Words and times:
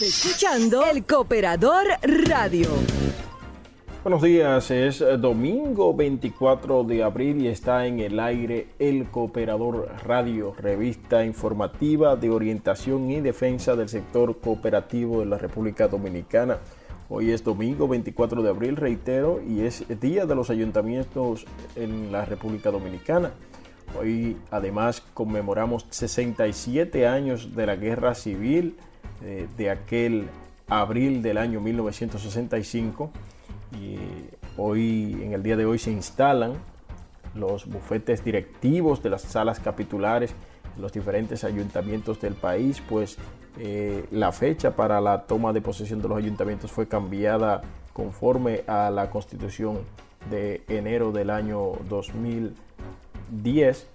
escuchando 0.00 0.84
El 0.86 1.04
Cooperador 1.04 1.86
Radio. 2.02 2.68
Buenos 4.02 4.22
días, 4.22 4.72
es 4.72 5.04
domingo 5.20 5.94
24 5.94 6.82
de 6.82 7.04
abril 7.04 7.42
y 7.42 7.46
está 7.46 7.86
en 7.86 8.00
el 8.00 8.18
aire 8.18 8.70
El 8.80 9.06
Cooperador 9.08 9.88
Radio, 10.04 10.52
revista 10.58 11.24
informativa 11.24 12.16
de 12.16 12.30
orientación 12.30 13.08
y 13.12 13.20
defensa 13.20 13.76
del 13.76 13.88
sector 13.88 14.40
cooperativo 14.40 15.20
de 15.20 15.26
la 15.26 15.38
República 15.38 15.86
Dominicana. 15.86 16.58
Hoy 17.08 17.30
es 17.30 17.44
domingo 17.44 17.86
24 17.86 18.42
de 18.42 18.50
abril, 18.50 18.74
reitero, 18.74 19.40
y 19.46 19.60
es 19.60 19.84
Día 20.00 20.26
de 20.26 20.34
los 20.34 20.50
Ayuntamientos 20.50 21.46
en 21.76 22.10
la 22.10 22.24
República 22.24 22.72
Dominicana. 22.72 23.30
Hoy 23.96 24.36
además 24.50 25.02
conmemoramos 25.14 25.86
67 25.90 27.06
años 27.06 27.54
de 27.54 27.66
la 27.66 27.76
Guerra 27.76 28.16
Civil 28.16 28.76
eh, 29.22 29.48
de 29.56 29.70
aquel 29.70 30.28
abril 30.68 31.22
del 31.22 31.38
año 31.38 31.60
1965 31.60 33.10
y 33.78 33.96
hoy 34.56 35.18
en 35.22 35.32
el 35.32 35.42
día 35.42 35.56
de 35.56 35.66
hoy 35.66 35.78
se 35.78 35.90
instalan 35.90 36.52
los 37.34 37.66
bufetes 37.66 38.24
directivos 38.24 39.02
de 39.02 39.10
las 39.10 39.22
salas 39.22 39.60
capitulares 39.60 40.34
en 40.76 40.82
los 40.82 40.92
diferentes 40.92 41.44
ayuntamientos 41.44 42.20
del 42.20 42.34
país 42.34 42.82
pues 42.88 43.18
eh, 43.58 44.06
la 44.10 44.32
fecha 44.32 44.76
para 44.76 45.00
la 45.00 45.22
toma 45.22 45.52
de 45.52 45.60
posesión 45.60 46.00
de 46.00 46.08
los 46.08 46.18
ayuntamientos 46.18 46.70
fue 46.70 46.88
cambiada 46.88 47.62
conforme 47.92 48.62
a 48.66 48.90
la 48.90 49.10
constitución 49.10 49.78
de 50.30 50.62
enero 50.68 51.12
del 51.12 51.30
año 51.30 51.72
2010 51.88 53.86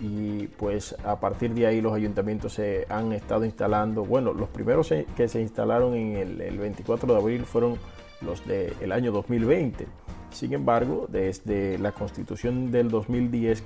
y 0.00 0.46
pues 0.46 0.96
a 1.04 1.20
partir 1.20 1.52
de 1.54 1.66
ahí 1.66 1.80
los 1.80 1.92
ayuntamientos 1.92 2.54
se 2.54 2.86
han 2.88 3.12
estado 3.12 3.44
instalando, 3.44 4.04
bueno, 4.04 4.32
los 4.32 4.48
primeros 4.48 4.92
que 5.16 5.28
se 5.28 5.40
instalaron 5.40 5.94
en 5.94 6.16
el, 6.16 6.58
24 6.58 7.12
de 7.12 7.20
abril 7.20 7.44
fueron 7.44 7.76
los 8.22 8.46
del 8.46 8.92
año 8.92 9.12
2020. 9.12 9.86
Sin 10.30 10.52
embargo, 10.52 11.06
desde 11.08 11.78
la 11.78 11.92
constitución 11.92 12.70
del 12.70 12.88
2010 12.88 13.64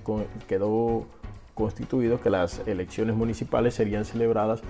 quedó 0.49 1.07
constituido 1.55 2.21
que 2.21 2.31
las 2.31 2.67
elecciones 2.67 3.15
municipales 3.15 3.75
serían 3.75 4.05
celebradas 4.05 4.63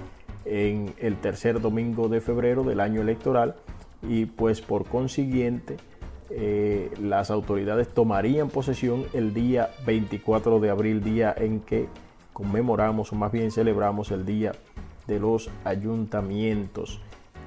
en 0.44 0.92
el 0.98 1.16
tercer 1.16 1.60
domingo 1.60 2.08
de 2.08 2.20
febrero 2.20 2.62
del 2.62 2.80
año 2.80 3.00
electoral 3.00 3.54
y 4.02 4.26
pues 4.26 4.60
por 4.60 4.84
consiguiente 4.84 5.76
eh, 6.36 6.90
las 7.00 7.30
autoridades 7.30 7.86
tomarían 7.86 8.48
posesión 8.48 9.04
el 9.12 9.32
día 9.32 9.70
24 9.86 10.58
de 10.58 10.68
abril, 10.68 11.00
día 11.00 11.32
en 11.36 11.60
que 11.60 11.86
conmemoramos 12.32 13.12
o 13.12 13.14
más 13.14 13.30
bien 13.30 13.52
celebramos 13.52 14.10
el 14.10 14.26
Día 14.26 14.50
de 15.06 15.20
los 15.20 15.48
Ayuntamientos. 15.62 17.00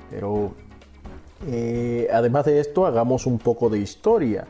Pero 0.09 0.53
eh, 1.47 2.07
además 2.13 2.45
de 2.45 2.61
esto, 2.61 2.85
hagamos 2.85 3.25
un 3.25 3.39
poco 3.39 3.69
de 3.69 3.79
historia. 3.79 4.47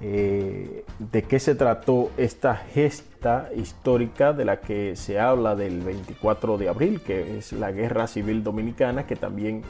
Eh, 0.00 0.84
¿De 0.98 1.22
qué 1.22 1.38
se 1.38 1.54
trató 1.54 2.10
esta 2.16 2.56
gesta 2.56 3.50
histórica 3.54 4.32
de 4.32 4.44
la 4.44 4.60
que 4.60 4.96
se 4.96 5.20
habla 5.20 5.54
del 5.54 5.80
24 5.80 6.58
de 6.58 6.68
abril, 6.68 7.00
que 7.02 7.38
es 7.38 7.52
la 7.52 7.70
Guerra 7.70 8.08
Civil 8.08 8.42
Dominicana, 8.42 9.06
que 9.06 9.14
también 9.14 9.62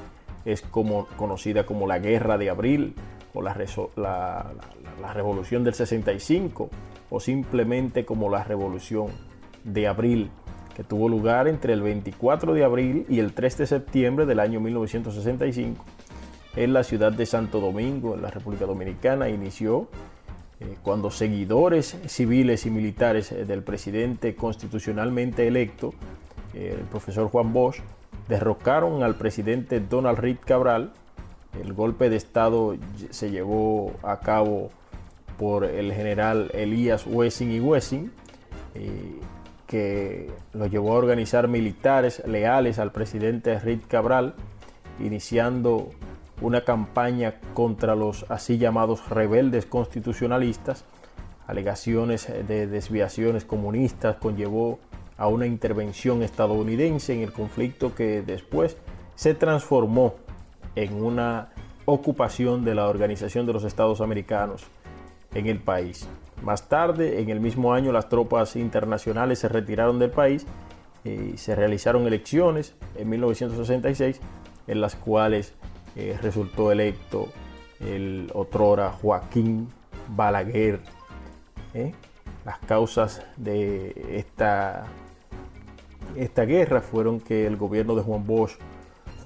es 0.46 0.62
como, 0.62 1.06
conocida 1.18 1.66
como 1.66 1.86
la 1.86 1.98
Guerra 1.98 2.38
de 2.38 2.48
Abril 2.48 2.94
o 3.34 3.42
la, 3.42 3.54
revolución 5.12 5.64
del 5.64 5.74
65 5.74 6.70
o 7.10 7.20
simplemente 7.20 8.04
como 8.04 8.30
la 8.30 8.44
revolución 8.44 9.08
de 9.64 9.86
abril 9.86 10.30
que 10.74 10.84
tuvo 10.84 11.08
lugar 11.08 11.46
entre 11.46 11.72
el 11.72 11.82
24 11.82 12.54
de 12.54 12.64
abril 12.64 13.06
y 13.08 13.18
el 13.18 13.32
3 13.32 13.58
de 13.58 13.66
septiembre 13.66 14.26
del 14.26 14.40
año 14.40 14.60
1965 14.60 15.84
en 16.56 16.72
la 16.72 16.84
ciudad 16.84 17.12
de 17.12 17.26
Santo 17.26 17.60
Domingo, 17.60 18.14
en 18.14 18.22
la 18.22 18.30
República 18.30 18.64
Dominicana, 18.64 19.28
inició 19.28 19.88
eh, 20.60 20.76
cuando 20.82 21.10
seguidores 21.10 21.98
civiles 22.06 22.64
y 22.66 22.70
militares 22.70 23.32
eh, 23.32 23.44
del 23.44 23.62
presidente 23.62 24.36
constitucionalmente 24.36 25.46
electo, 25.48 25.92
el 26.54 26.84
profesor 26.84 27.28
Juan 27.28 27.52
Bosch, 27.52 27.80
derrocaron 28.28 29.02
al 29.02 29.16
presidente 29.16 29.80
Donald 29.80 30.18
Reed 30.18 30.38
Cabral. 30.44 30.92
El 31.62 31.72
golpe 31.72 32.10
de 32.10 32.16
Estado 32.16 32.76
se 33.10 33.30
llevó 33.30 33.92
a 34.02 34.20
cabo 34.20 34.70
por 35.38 35.64
el 35.64 35.92
general 35.92 36.50
Elías 36.54 37.06
Wessing 37.06 37.52
y 37.52 37.60
Wessing, 37.60 38.12
que 39.66 40.30
lo 40.52 40.66
llevó 40.66 40.92
a 40.92 40.98
organizar 40.98 41.48
militares 41.48 42.22
leales 42.26 42.78
al 42.78 42.92
presidente 42.92 43.58
Reed 43.58 43.80
Cabral, 43.88 44.34
iniciando 45.00 45.90
una 46.40 46.62
campaña 46.62 47.40
contra 47.54 47.94
los 47.94 48.26
así 48.28 48.58
llamados 48.58 49.08
rebeldes 49.08 49.66
constitucionalistas. 49.66 50.84
Alegaciones 51.46 52.26
de 52.26 52.66
desviaciones 52.66 53.44
comunistas 53.44 54.16
conllevó 54.16 54.78
a 55.16 55.28
una 55.28 55.46
intervención 55.46 56.22
estadounidense 56.22 57.14
en 57.14 57.20
el 57.20 57.32
conflicto 57.32 57.94
que 57.94 58.22
después 58.22 58.76
se 59.14 59.34
transformó 59.34 60.14
en 60.76 61.02
una 61.02 61.48
ocupación 61.84 62.64
de 62.64 62.74
la 62.74 62.88
Organización 62.88 63.46
de 63.46 63.52
los 63.52 63.64
Estados 63.64 64.00
Americanos 64.00 64.64
en 65.34 65.46
el 65.46 65.58
país. 65.58 66.08
Más 66.42 66.68
tarde, 66.68 67.20
en 67.20 67.30
el 67.30 67.40
mismo 67.40 67.72
año, 67.74 67.92
las 67.92 68.08
tropas 68.08 68.56
internacionales 68.56 69.38
se 69.38 69.48
retiraron 69.48 69.98
del 69.98 70.10
país 70.10 70.46
y 71.04 71.36
se 71.36 71.54
realizaron 71.54 72.06
elecciones 72.06 72.74
en 72.96 73.08
1966 73.10 74.20
en 74.66 74.80
las 74.80 74.96
cuales 74.96 75.52
eh, 75.96 76.18
resultó 76.22 76.72
electo 76.72 77.28
el 77.80 78.30
otrora 78.34 78.90
Joaquín 78.90 79.68
Balaguer. 80.08 80.80
¿eh? 81.74 81.92
Las 82.44 82.58
causas 82.60 83.22
de 83.36 84.18
esta, 84.18 84.86
esta 86.16 86.44
guerra 86.44 86.80
fueron 86.80 87.20
que 87.20 87.46
el 87.46 87.56
gobierno 87.56 87.94
de 87.94 88.02
Juan 88.02 88.26
Bosch 88.26 88.58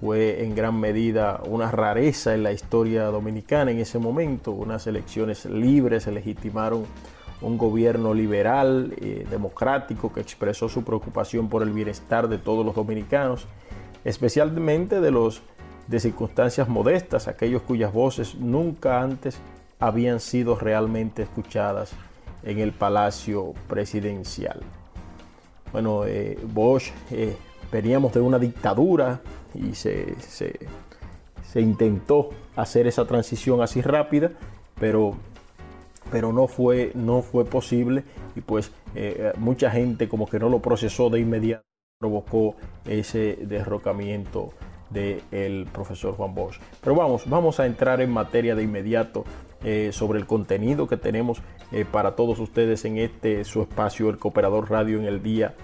fue 0.00 0.45
en 0.45 0.55
gran 0.55 0.79
medida 0.79 1.41
una 1.47 1.71
rareza 1.71 2.35
en 2.35 2.43
la 2.43 2.53
historia 2.53 3.05
dominicana 3.06 3.71
en 3.71 3.79
ese 3.79 3.99
momento. 3.99 4.53
Unas 4.53 4.87
elecciones 4.87 5.45
libres 5.47 6.05
se 6.05 6.12
legitimaron 6.12 6.85
un 7.41 7.59
gobierno 7.59 8.15
liberal, 8.15 8.95
eh, 9.00 9.27
democrático, 9.31 10.12
que 10.12 10.21
expresó 10.21 10.69
su 10.69 10.85
preocupación 10.85 11.49
por 11.49 11.62
el 11.62 11.71
bienestar 11.71 12.29
de 12.29 12.39
todos 12.39 12.65
los 12.65 12.75
dominicanos, 12.75 13.47
especialmente 14.05 15.00
de 15.00 15.11
los 15.11 15.43
de 15.87 16.01
circunstancias 16.01 16.69
modestas, 16.69 17.29
aquellos 17.29 17.62
cuyas 17.62 17.93
voces 17.93 18.35
nunca 18.35 19.01
antes 19.01 19.39
habían 19.81 20.21
sido 20.21 20.56
realmente 20.56 21.23
escuchadas 21.23 21.93
en 22.43 22.59
el 22.59 22.73
palacio 22.73 23.55
presidencial. 23.69 24.61
Bueno, 25.73 26.05
eh, 26.05 26.39
Bosch, 26.53 26.91
eh, 27.11 27.37
veníamos 27.71 28.12
de 28.12 28.21
una 28.21 28.39
dictadura 28.39 29.21
y 29.55 29.75
se, 29.75 30.15
intentó 31.55 32.31
hacer 32.56 32.87
esa 32.87 33.06
transición 33.06 33.62
así 33.62 33.81
rápida, 33.83 34.33
pero, 34.79 35.15
pero 36.11 36.33
no, 36.33 36.47
fue, 36.47 36.93
no 36.95 37.23
fue 37.23 37.45
posible 37.45 38.05
y 38.37 38.41
pues 38.41 38.73
eh, 38.95 39.33
mucha 39.39 39.71
gente 39.71 40.09
como 40.09 40.29
que 40.29 40.39
no 40.39 40.49
lo 40.49 40.61
procesó 40.61 41.11
de 41.11 41.21
inmediato, 41.21 41.65
provocó 41.99 42.55
ese 42.87 43.39
derrocamiento 43.43 44.53
del 44.91 45.67
profesor 45.73 46.15
Juan 46.15 46.35
Bosch. 46.35 46.59
Pero 46.81 46.97
vamos, 46.97 47.29
vamos 47.29 47.61
a 47.61 47.67
entrar 47.67 48.01
en 48.01 48.11
materia 48.11 48.55
de 48.55 48.62
inmediato 48.62 49.25
eh, 49.65 49.91
sobre 49.93 50.19
el 50.19 50.27
contenido 50.27 50.87
que 50.87 50.97
tenemos 50.97 51.43
eh, 51.73 51.85
para 51.91 52.15
todos 52.15 52.39
ustedes 52.39 52.85
en 52.85 52.99
este 52.99 53.44
su 53.44 53.61
espacio, 53.62 54.09
el 54.09 54.19
Cooperador 54.19 54.71
Radio, 54.71 54.99
en 54.99 55.05
el 55.05 55.23
día 55.23 55.55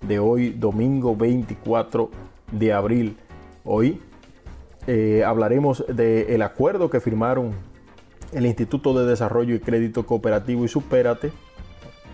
de 0.00 0.18
hoy, 0.18 0.50
domingo 0.50 1.16
24 1.16 2.10
de 2.52 2.72
abril. 2.72 3.16
Hoy 3.66 3.98
eh, 4.86 5.24
hablaremos 5.26 5.84
del 5.88 6.42
acuerdo 6.42 6.90
que 6.90 7.00
firmaron 7.00 7.52
el 8.32 8.44
Instituto 8.44 8.92
de 8.92 9.06
Desarrollo 9.06 9.54
y 9.54 9.60
Crédito 9.60 10.04
Cooperativo 10.04 10.66
y 10.66 10.68
Supérate 10.68 11.32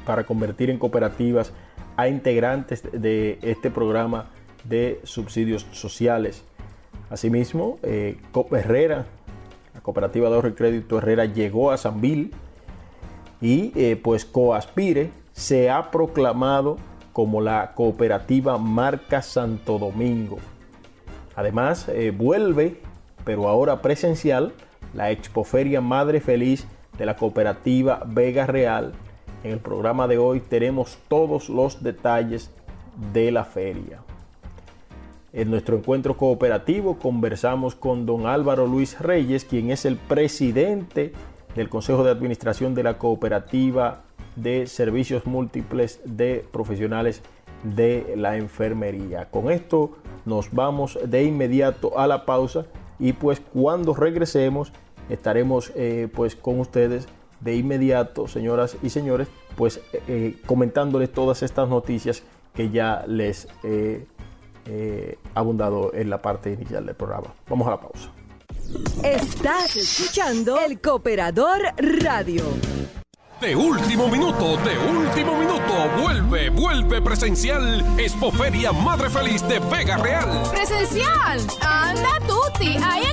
para 0.06 0.24
convertir 0.24 0.70
en 0.70 0.78
cooperativas 0.78 1.52
a 1.96 2.06
integrantes 2.06 2.84
de 2.92 3.40
este 3.42 3.68
programa 3.68 4.30
de 4.62 5.00
subsidios 5.02 5.66
sociales. 5.72 6.44
Asimismo, 7.10 7.80
eh, 7.82 8.18
Herrera, 8.52 9.06
la 9.74 9.80
cooperativa 9.80 10.28
de 10.28 10.36
ahorro 10.36 10.48
y 10.50 10.52
crédito 10.52 10.98
Herrera 10.98 11.24
llegó 11.24 11.72
a 11.72 11.76
Sanville 11.76 12.30
y 13.40 13.72
eh, 13.74 14.00
pues 14.00 14.24
Coaspire 14.24 15.10
se 15.32 15.68
ha 15.68 15.90
proclamado 15.90 16.76
como 17.12 17.40
la 17.40 17.72
cooperativa 17.74 18.56
marca 18.56 19.20
Santo 19.20 19.80
Domingo. 19.80 20.38
Además, 21.40 21.88
eh, 21.88 22.10
vuelve, 22.10 22.82
pero 23.24 23.48
ahora 23.48 23.80
presencial, 23.80 24.52
la 24.92 25.10
Expoferia 25.10 25.80
Madre 25.80 26.20
Feliz 26.20 26.66
de 26.98 27.06
la 27.06 27.16
cooperativa 27.16 28.02
Vega 28.06 28.44
Real. 28.44 28.92
En 29.42 29.52
el 29.52 29.58
programa 29.58 30.06
de 30.06 30.18
hoy 30.18 30.40
tenemos 30.40 30.98
todos 31.08 31.48
los 31.48 31.82
detalles 31.82 32.50
de 33.14 33.32
la 33.32 33.46
feria. 33.46 34.00
En 35.32 35.50
nuestro 35.50 35.78
encuentro 35.78 36.18
cooperativo 36.18 36.98
conversamos 36.98 37.74
con 37.74 38.04
don 38.04 38.26
Álvaro 38.26 38.66
Luis 38.66 39.00
Reyes, 39.00 39.46
quien 39.46 39.70
es 39.70 39.86
el 39.86 39.96
presidente 39.96 41.14
del 41.56 41.70
Consejo 41.70 42.04
de 42.04 42.10
Administración 42.10 42.74
de 42.74 42.82
la 42.82 42.98
Cooperativa 42.98 44.02
de 44.36 44.66
Servicios 44.66 45.24
Múltiples 45.24 46.00
de 46.04 46.44
Profesionales 46.52 47.22
de 47.62 48.14
la 48.16 48.36
Enfermería. 48.36 49.30
Con 49.30 49.50
esto 49.50 49.92
nos 50.24 50.52
vamos 50.52 50.98
de 51.04 51.24
inmediato 51.24 51.98
a 51.98 52.06
la 52.06 52.24
pausa 52.24 52.66
y 52.98 53.12
pues 53.12 53.40
cuando 53.40 53.94
regresemos 53.94 54.72
estaremos 55.08 55.72
eh, 55.74 56.08
pues 56.14 56.36
con 56.36 56.60
ustedes 56.60 57.08
de 57.40 57.56
inmediato, 57.56 58.28
señoras 58.28 58.76
y 58.82 58.90
señores, 58.90 59.28
pues 59.56 59.80
eh, 60.06 60.36
comentándoles 60.46 61.10
todas 61.10 61.42
estas 61.42 61.68
noticias 61.68 62.22
que 62.54 62.70
ya 62.70 63.04
les 63.06 63.48
he 63.64 64.06
eh, 64.66 65.18
abundado 65.34 65.92
en 65.94 66.10
la 66.10 66.20
parte 66.20 66.52
inicial 66.52 66.84
del 66.84 66.94
programa. 66.94 67.34
Vamos 67.48 67.66
a 67.66 67.70
la 67.70 67.80
pausa. 67.80 68.10
Estás 69.02 69.76
escuchando 69.76 70.58
el 70.60 70.80
Cooperador 70.80 71.60
Radio. 72.02 72.44
De 73.40 73.56
último 73.56 74.06
minuto, 74.08 74.58
de 74.58 74.76
último 74.76 75.34
minuto, 75.34 75.88
vuelve, 75.98 76.50
vuelve 76.50 77.00
presencial 77.00 77.82
Expoferia 77.98 78.70
Madre 78.70 79.08
Feliz 79.08 79.40
de 79.48 79.58
Vega 79.60 79.96
Real. 79.96 80.42
¿Presencial? 80.50 81.40
Anda, 81.62 82.18
Tuti, 82.26 82.76
ahí 82.84 83.09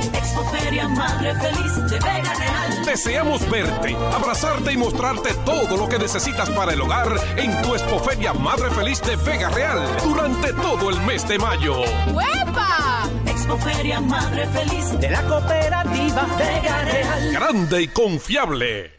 Madre 0.91 1.35
Feliz 1.35 1.75
de 1.91 1.99
Vega 1.99 2.35
Real. 2.35 2.70
Deseamos 2.91 3.49
verte, 3.49 3.95
abrazarte 4.13 4.73
y 4.73 4.77
mostrarte 4.77 5.33
todo 5.45 5.77
lo 5.77 5.89
que 5.89 5.97
necesitas 5.97 6.51
para 6.51 6.73
el 6.73 6.81
hogar 6.81 7.07
en 7.37 7.63
tu 7.63 7.77
Expoferia 7.77 8.33
Madre 8.33 8.69
Feliz 8.71 9.01
de 9.03 9.15
Vega 9.15 9.49
Real 9.49 9.79
durante 10.03 10.53
todo 10.55 10.91
el 10.91 11.01
mes 11.03 11.27
de 11.29 11.39
mayo. 11.39 11.83
¡Huepa! 12.13 13.09
Expoferia 13.27 14.01
Madre 14.01 14.45
Feliz 14.49 14.99
de 14.99 15.09
la 15.09 15.23
cooperativa 15.23 16.27
Vega 16.37 16.85
Real. 16.85 17.33
Grande 17.33 17.83
y 17.83 17.87
confiable. 17.87 18.91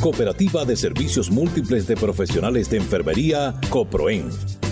Cooperativa 0.00 0.64
de 0.64 0.76
Servicios 0.76 1.30
Múltiples 1.30 1.86
de 1.86 1.96
Profesionales 1.96 2.68
de 2.70 2.78
Enfermería, 2.78 3.54
COPROEN 3.70 4.67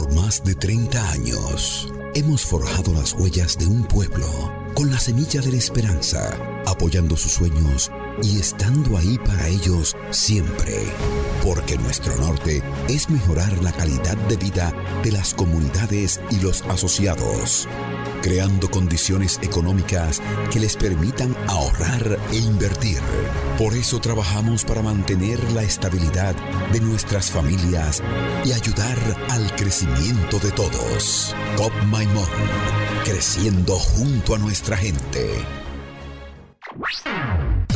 Por 0.00 0.14
más 0.14 0.42
de 0.42 0.54
30 0.54 1.10
años, 1.10 1.92
hemos 2.14 2.42
forjado 2.42 2.94
las 2.94 3.12
huellas 3.12 3.58
de 3.58 3.66
un 3.66 3.84
pueblo 3.84 4.26
con 4.74 4.90
la 4.90 4.98
semilla 4.98 5.42
de 5.42 5.50
la 5.50 5.58
esperanza, 5.58 6.38
apoyando 6.66 7.18
sus 7.18 7.32
sueños 7.32 7.92
y 8.22 8.38
estando 8.38 8.96
ahí 8.96 9.18
para 9.18 9.48
ellos 9.48 9.96
siempre. 10.10 10.84
Porque 11.42 11.78
nuestro 11.78 12.14
norte 12.16 12.62
es 12.88 13.08
mejorar 13.10 13.62
la 13.62 13.72
calidad 13.72 14.16
de 14.28 14.36
vida 14.36 14.72
de 15.02 15.12
las 15.12 15.34
comunidades 15.34 16.20
y 16.30 16.40
los 16.40 16.62
asociados, 16.62 17.68
creando 18.22 18.70
condiciones 18.70 19.38
económicas 19.42 20.20
que 20.50 20.60
les 20.60 20.76
permitan 20.76 21.34
ahorrar 21.48 22.18
e 22.32 22.36
invertir. 22.36 23.00
Por 23.58 23.74
eso 23.74 24.00
trabajamos 24.00 24.64
para 24.64 24.82
mantener 24.82 25.38
la 25.52 25.62
estabilidad 25.62 26.34
de 26.72 26.80
nuestras 26.80 27.30
familias 27.30 28.02
y 28.44 28.52
ayudar 28.52 28.98
al 29.28 29.54
crecimiento 29.56 30.38
de 30.38 30.50
todos. 30.52 31.34
COP 31.56 31.72
Maimón, 31.84 32.28
creciendo 33.04 33.78
junto 33.78 34.34
a 34.34 34.38
nuestra 34.38 34.76
gente. 34.76 35.59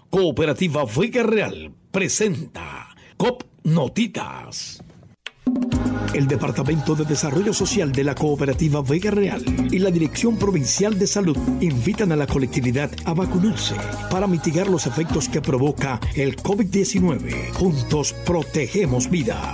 Cooperativa 0.10 0.84
Vega 0.86 1.24
Real 1.24 1.72
presenta 1.89 2.96
COP 3.16 3.44
Notitas. 3.63 4.84
El 6.13 6.28
Departamento 6.28 6.96
de 6.96 7.06
Desarrollo 7.06 7.54
Social 7.54 7.92
de 7.94 8.04
la 8.04 8.16
Cooperativa 8.16 8.82
Vega 8.82 9.12
Real 9.12 9.44
y 9.72 9.80
la 9.80 9.92
Dirección 9.92 10.38
Provincial 10.38 11.00
de 11.00 11.08
Salud 11.08 11.38
invitan 11.62 12.12
a 12.12 12.18
la 12.18 12.28
colectividad 12.28 12.92
a 13.06 13.13
vacunarse 13.13 13.75
para 14.10 14.28
mitigar 14.28 14.68
los 14.68 14.86
efectos 14.86 15.30
que 15.30 15.42
provoca 15.42 16.00
el 16.16 16.36
COVID-19. 16.36 17.54
Juntos 17.54 18.13
protegemos 18.25 19.10
vida. 19.10 19.54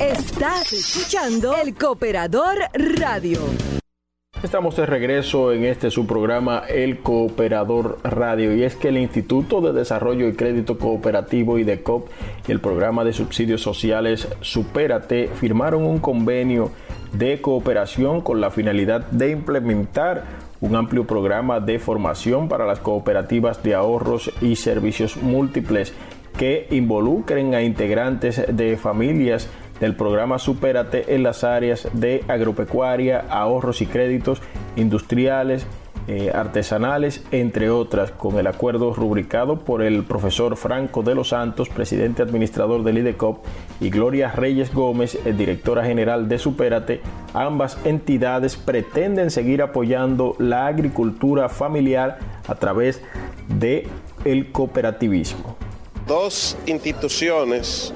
Estás 0.00 0.72
escuchando 0.72 1.54
El 1.56 1.74
Cooperador 1.74 2.56
Radio. 2.74 3.38
Estamos 4.42 4.76
de 4.76 4.86
regreso 4.86 5.52
en 5.52 5.64
este 5.64 5.92
su 5.92 6.04
programa 6.04 6.64
El 6.68 6.98
Cooperador 6.98 7.98
Radio 8.02 8.56
y 8.56 8.64
es 8.64 8.74
que 8.74 8.88
el 8.88 8.98
Instituto 8.98 9.60
de 9.60 9.72
Desarrollo 9.72 10.26
y 10.26 10.34
Crédito 10.34 10.78
Cooperativo 10.78 11.58
y 11.58 11.64
DECOP 11.64 12.08
y 12.48 12.50
el 12.50 12.58
programa 12.58 13.04
de 13.04 13.12
subsidios 13.12 13.62
sociales 13.62 14.26
Supérate 14.40 15.28
firmaron 15.28 15.84
un 15.84 16.00
convenio 16.00 16.72
de 17.12 17.40
cooperación 17.40 18.20
con 18.20 18.40
la 18.40 18.50
finalidad 18.50 19.06
de 19.12 19.30
implementar 19.30 20.24
un 20.60 20.74
amplio 20.74 21.06
programa 21.06 21.60
de 21.60 21.78
formación 21.78 22.48
para 22.48 22.66
las 22.66 22.80
cooperativas 22.80 23.62
de 23.62 23.76
ahorros 23.76 24.32
y 24.42 24.56
servicios 24.56 25.16
múltiples 25.16 25.94
que 26.36 26.66
involucren 26.70 27.54
a 27.54 27.62
integrantes 27.62 28.42
de 28.48 28.76
familias 28.76 29.48
del 29.84 29.94
programa 29.94 30.38
Supérate 30.38 31.14
en 31.14 31.22
las 31.22 31.44
áreas 31.44 31.86
de 31.92 32.24
agropecuaria, 32.26 33.26
ahorros 33.28 33.82
y 33.82 33.86
créditos 33.86 34.40
industriales, 34.76 35.66
eh, 36.08 36.32
artesanales, 36.34 37.22
entre 37.32 37.68
otras, 37.68 38.10
con 38.10 38.38
el 38.38 38.46
acuerdo 38.46 38.94
rubricado 38.94 39.60
por 39.60 39.82
el 39.82 40.02
profesor 40.04 40.56
Franco 40.56 41.02
de 41.02 41.14
los 41.14 41.28
Santos, 41.28 41.68
presidente 41.68 42.22
administrador 42.22 42.82
del 42.82 42.96
IDECOP, 42.96 43.44
y 43.78 43.90
Gloria 43.90 44.32
Reyes 44.32 44.72
Gómez, 44.72 45.18
directora 45.36 45.84
general 45.84 46.30
de 46.30 46.38
Supérate, 46.38 47.02
ambas 47.34 47.78
entidades 47.84 48.56
pretenden 48.56 49.30
seguir 49.30 49.60
apoyando 49.60 50.34
la 50.38 50.66
agricultura 50.66 51.50
familiar 51.50 52.18
a 52.48 52.54
través 52.54 53.02
de 53.48 53.86
el 54.24 54.50
cooperativismo. 54.50 55.56
Dos 56.06 56.54
instituciones 56.66 57.92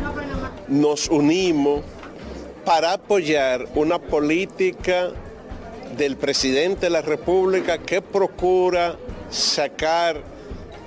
nos 0.67 1.09
unimos 1.09 1.83
para 2.65 2.95
apoyar 2.95 3.67
una 3.75 3.99
política 3.99 5.11
del 5.97 6.17
presidente 6.17 6.87
de 6.87 6.91
la 6.91 7.03
República 7.03 7.77
que 7.77 8.01
procura 8.01 8.97
sacar 9.29 10.23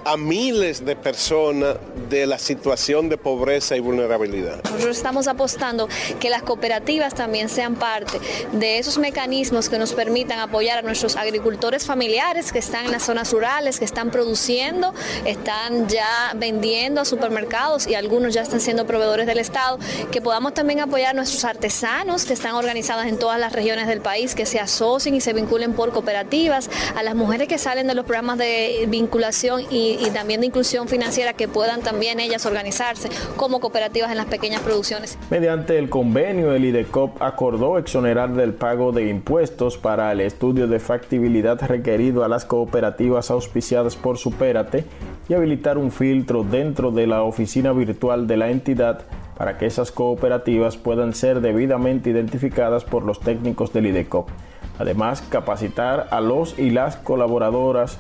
a 0.05 0.17
miles 0.17 0.85
de 0.85 0.95
personas 0.95 1.77
de 2.09 2.25
la 2.25 2.37
situación 2.37 3.09
de 3.09 3.17
pobreza 3.17 3.75
y 3.75 3.79
vulnerabilidad. 3.79 4.63
Nosotros 4.63 4.97
estamos 4.97 5.27
apostando 5.27 5.87
que 6.19 6.29
las 6.29 6.43
cooperativas 6.43 7.13
también 7.13 7.49
sean 7.49 7.75
parte 7.75 8.19
de 8.51 8.77
esos 8.77 8.97
mecanismos 8.97 9.69
que 9.69 9.77
nos 9.77 9.93
permitan 9.93 10.39
apoyar 10.39 10.79
a 10.79 10.81
nuestros 10.81 11.15
agricultores 11.15 11.85
familiares 11.85 12.51
que 12.51 12.59
están 12.59 12.85
en 12.85 12.91
las 12.91 13.03
zonas 13.03 13.31
rurales, 13.31 13.79
que 13.79 13.85
están 13.85 14.11
produciendo, 14.11 14.93
están 15.25 15.87
ya 15.87 16.33
vendiendo 16.35 17.01
a 17.01 17.05
supermercados 17.05 17.87
y 17.87 17.95
algunos 17.95 18.33
ya 18.33 18.41
están 18.41 18.59
siendo 18.59 18.85
proveedores 18.85 19.27
del 19.27 19.39
Estado, 19.39 19.79
que 20.11 20.21
podamos 20.21 20.53
también 20.53 20.79
apoyar 20.79 21.11
a 21.11 21.13
nuestros 21.13 21.45
artesanos 21.45 22.25
que 22.25 22.33
están 22.33 22.55
organizados 22.55 23.05
en 23.05 23.17
todas 23.17 23.39
las 23.39 23.53
regiones 23.53 23.87
del 23.87 24.01
país, 24.01 24.35
que 24.35 24.45
se 24.45 24.59
asocien 24.59 25.15
y 25.15 25.21
se 25.21 25.33
vinculen 25.33 25.73
por 25.73 25.91
cooperativas, 25.91 26.69
a 26.95 27.03
las 27.03 27.15
mujeres 27.15 27.47
que 27.47 27.57
salen 27.57 27.87
de 27.87 27.95
los 27.95 28.05
programas 28.05 28.37
de 28.37 28.85
vinculación 28.87 29.61
y, 29.69 29.90
y 29.99 30.09
también 30.11 30.41
de 30.41 30.47
inclusión 30.47 30.87
financiera 30.87 31.33
que 31.33 31.47
puedan 31.47 31.81
también 31.81 32.19
ellas 32.19 32.45
organizarse 32.45 33.09
como 33.35 33.59
cooperativas 33.59 34.11
en 34.11 34.17
las 34.17 34.27
pequeñas 34.27 34.61
producciones. 34.61 35.17
Mediante 35.29 35.77
el 35.77 35.89
convenio, 35.89 36.53
el 36.53 36.65
IDECOP 36.65 37.21
acordó 37.21 37.77
exonerar 37.77 38.33
del 38.33 38.53
pago 38.53 38.91
de 38.91 39.09
impuestos 39.09 39.77
para 39.77 40.11
el 40.11 40.21
estudio 40.21 40.67
de 40.67 40.79
factibilidad 40.79 41.59
requerido 41.61 42.23
a 42.23 42.27
las 42.27 42.45
cooperativas 42.45 43.31
auspiciadas 43.31 43.95
por 43.95 44.17
Supérate 44.17 44.85
y 45.29 45.33
habilitar 45.33 45.77
un 45.77 45.91
filtro 45.91 46.43
dentro 46.43 46.91
de 46.91 47.07
la 47.07 47.23
oficina 47.23 47.71
virtual 47.71 48.27
de 48.27 48.37
la 48.37 48.49
entidad 48.49 49.01
para 49.37 49.57
que 49.57 49.65
esas 49.65 49.91
cooperativas 49.91 50.77
puedan 50.77 51.13
ser 51.15 51.41
debidamente 51.41 52.11
identificadas 52.11 52.83
por 52.83 53.03
los 53.03 53.19
técnicos 53.19 53.73
del 53.73 53.87
IDECOP. 53.87 54.29
Además, 54.77 55.21
capacitar 55.29 56.07
a 56.11 56.21
los 56.21 56.57
y 56.59 56.69
las 56.69 56.95
colaboradoras 56.95 57.97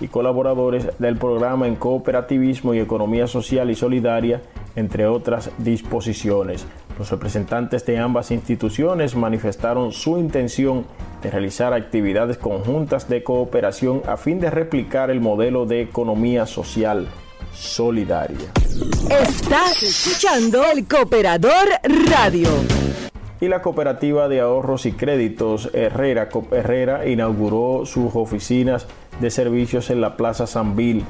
y 0.00 0.08
colaboradores 0.08 0.98
del 0.98 1.16
programa 1.16 1.66
en 1.66 1.76
cooperativismo 1.76 2.74
y 2.74 2.78
economía 2.78 3.26
social 3.26 3.70
y 3.70 3.74
solidaria, 3.74 4.42
entre 4.76 5.06
otras 5.06 5.50
disposiciones. 5.58 6.66
Los 6.98 7.10
representantes 7.10 7.84
de 7.86 7.98
ambas 7.98 8.30
instituciones 8.30 9.16
manifestaron 9.16 9.92
su 9.92 10.18
intención 10.18 10.86
de 11.22 11.30
realizar 11.30 11.72
actividades 11.72 12.38
conjuntas 12.38 13.08
de 13.08 13.24
cooperación 13.24 14.02
a 14.06 14.16
fin 14.16 14.38
de 14.38 14.50
replicar 14.50 15.10
el 15.10 15.20
modelo 15.20 15.66
de 15.66 15.82
economía 15.82 16.46
social 16.46 17.08
solidaria. 17.52 18.52
Estás 19.10 19.82
escuchando 19.82 20.64
el 20.72 20.86
Cooperador 20.86 21.68
Radio. 22.10 22.48
Y 23.40 23.48
la 23.48 23.62
cooperativa 23.62 24.28
de 24.28 24.40
ahorros 24.40 24.86
y 24.86 24.92
créditos 24.92 25.70
Herrera 25.74 26.28
Herrera 26.50 27.06
inauguró 27.06 27.84
sus 27.84 28.14
oficinas 28.14 28.86
de 29.20 29.30
servicios 29.30 29.90
en 29.90 30.00
la 30.00 30.16
Plaza 30.16 30.46
Sanvil 30.46 31.04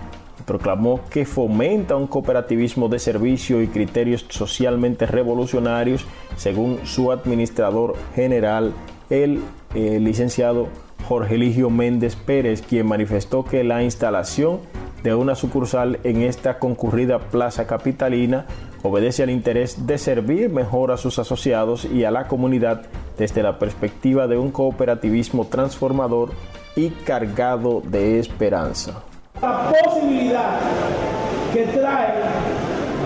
proclamó 0.44 1.00
que 1.10 1.24
fomenta 1.24 1.96
un 1.96 2.06
cooperativismo 2.06 2.88
de 2.88 2.98
servicio 2.98 3.62
y 3.62 3.68
criterios 3.68 4.26
socialmente 4.28 5.06
revolucionarios, 5.06 6.06
según 6.36 6.80
su 6.84 7.12
administrador 7.12 7.94
general, 8.14 8.72
el 9.10 9.40
eh, 9.74 9.98
licenciado 10.00 10.68
Jorge 11.08 11.34
Eligio 11.34 11.70
Méndez 11.70 12.16
Pérez, 12.16 12.62
quien 12.62 12.86
manifestó 12.86 13.44
que 13.44 13.64
la 13.64 13.82
instalación 13.82 14.60
de 15.02 15.14
una 15.14 15.34
sucursal 15.34 15.98
en 16.04 16.22
esta 16.22 16.58
concurrida 16.58 17.18
plaza 17.18 17.66
capitalina 17.66 18.46
obedece 18.84 19.22
al 19.22 19.30
interés 19.30 19.86
de 19.86 19.96
servir 19.96 20.50
mejor 20.50 20.92
a 20.92 20.98
sus 20.98 21.18
asociados 21.18 21.86
y 21.86 22.04
a 22.04 22.10
la 22.10 22.28
comunidad 22.28 22.82
desde 23.16 23.42
la 23.42 23.58
perspectiva 23.58 24.26
de 24.26 24.36
un 24.36 24.50
cooperativismo 24.50 25.46
transformador 25.46 26.32
y 26.76 26.90
cargado 26.90 27.80
de 27.82 28.18
esperanza. 28.18 29.02
La 29.40 29.70
posibilidad 29.70 30.58
que 31.54 31.64
trae 31.64 32.12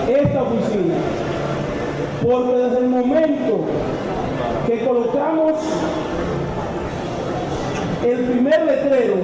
esta 0.09 0.43
oficina, 0.43 0.95
porque 2.25 2.59
desde 2.59 2.79
el 2.79 2.89
momento 2.89 3.61
que 4.67 4.85
colocamos 4.85 5.53
el 8.05 8.19
primer 8.25 8.65
letrero, 8.65 9.15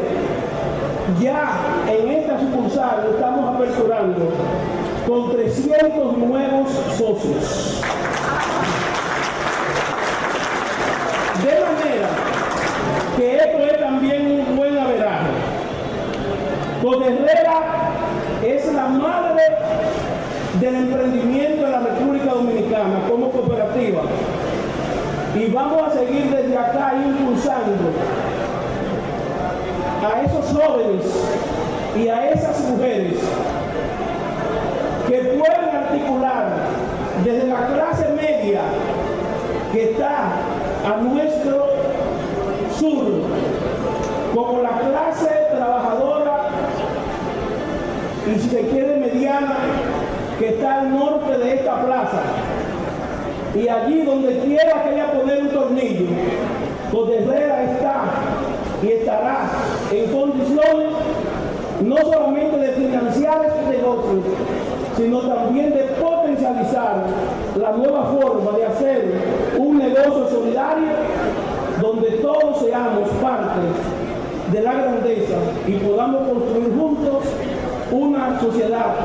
ya 1.20 1.84
en 1.88 2.08
esta 2.10 2.38
sucursal 2.38 3.08
estamos 3.12 3.56
aperturando 3.56 4.28
con 5.06 5.30
300 5.32 6.16
nuevos 6.18 6.70
socios. 6.96 7.80
De 11.42 11.60
manera 11.60 12.08
que 13.16 13.36
esto 13.36 13.58
es 13.58 13.80
también 13.80 14.46
un 14.48 14.56
buen 14.56 14.78
averaje. 14.78 15.30
Don 16.82 17.02
Herrera 17.02 17.60
es 18.42 18.72
la 18.72 18.86
madre 18.86 19.42
del 20.60 20.74
emprendimiento 20.74 21.64
de 21.64 21.70
la 21.70 21.80
República 21.80 22.32
Dominicana 22.32 23.00
como 23.08 23.30
cooperativa. 23.30 24.02
Y 25.34 25.50
vamos 25.50 25.82
a 25.82 25.92
seguir 25.92 26.30
desde 26.30 26.56
acá 26.56 26.94
impulsando 26.94 27.90
a 30.02 30.22
esos 30.22 30.46
jóvenes 30.52 31.04
y 31.96 32.08
a 32.08 32.30
esas 32.30 32.60
mujeres 32.60 33.18
pueden 35.94 36.24
articular 36.24 36.46
desde 37.24 37.46
la 37.46 37.66
clase 37.66 38.08
media 38.10 38.62
que 39.72 39.90
está 39.92 40.32
a 40.84 40.96
nuestro 41.00 41.68
sur, 42.78 43.04
como 44.34 44.62
la 44.62 44.78
clase 44.80 45.30
trabajadora 45.54 46.48
y 48.26 48.38
si 48.38 48.48
se 48.48 48.60
quiere 48.68 48.96
mediana 48.96 49.56
que 50.38 50.48
está 50.50 50.80
al 50.80 50.92
norte 50.92 51.38
de 51.38 51.54
esta 51.54 51.82
plaza. 51.84 52.22
Y 53.54 53.68
allí 53.68 54.02
donde 54.02 54.38
quiera 54.40 54.82
que 54.82 54.88
haya 54.88 55.12
poner 55.12 55.42
un 55.42 55.48
tornillo, 55.48 56.06
donde 56.92 57.18
Herrera 57.18 57.62
está 57.62 58.02
y 58.82 58.92
estará 58.92 59.48
en 59.92 60.12
condiciones 60.12 60.88
no 61.84 61.96
solamente 61.98 62.58
de 62.58 62.72
financiar 62.72 63.44
estos 63.44 63.66
negocios, 63.66 64.24
sino 64.96 65.20
también 65.20 65.70
de 65.70 65.84
potencializar 66.00 67.04
la 67.56 67.72
nueva 67.72 68.04
forma 68.06 68.58
de 68.58 68.66
hacer 68.66 69.12
un 69.58 69.78
negocio 69.78 70.28
solidario 70.28 70.88
donde 71.80 72.10
todos 72.18 72.60
seamos 72.60 73.08
parte 73.22 73.60
de 74.52 74.60
la 74.62 74.72
grandeza 74.74 75.36
y 75.66 75.72
podamos 75.72 76.28
construir 76.28 76.74
juntos 76.76 77.24
una 77.90 78.40
sociedad 78.40 78.96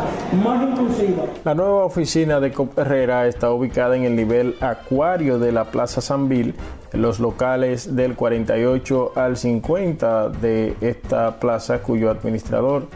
más 0.44 0.64
inclusiva. 0.64 1.24
La 1.44 1.54
nueva 1.54 1.86
oficina 1.86 2.40
de 2.40 2.52
Cop 2.52 2.78
Herrera 2.78 3.28
está 3.28 3.52
ubicada 3.52 3.96
en 3.96 4.04
el 4.04 4.16
nivel 4.16 4.56
acuario 4.62 5.38
de 5.38 5.52
la 5.52 5.66
Plaza 5.66 6.02
Sanvil, 6.02 6.56
en 6.92 7.02
los 7.02 7.20
locales 7.20 7.96
del 7.96 8.16
48 8.16 9.12
al 9.16 9.38
50 9.38 10.30
de 10.30 10.76
esta 10.82 11.40
plaza, 11.40 11.80
cuyo 11.80 12.10
administrador, 12.10 12.88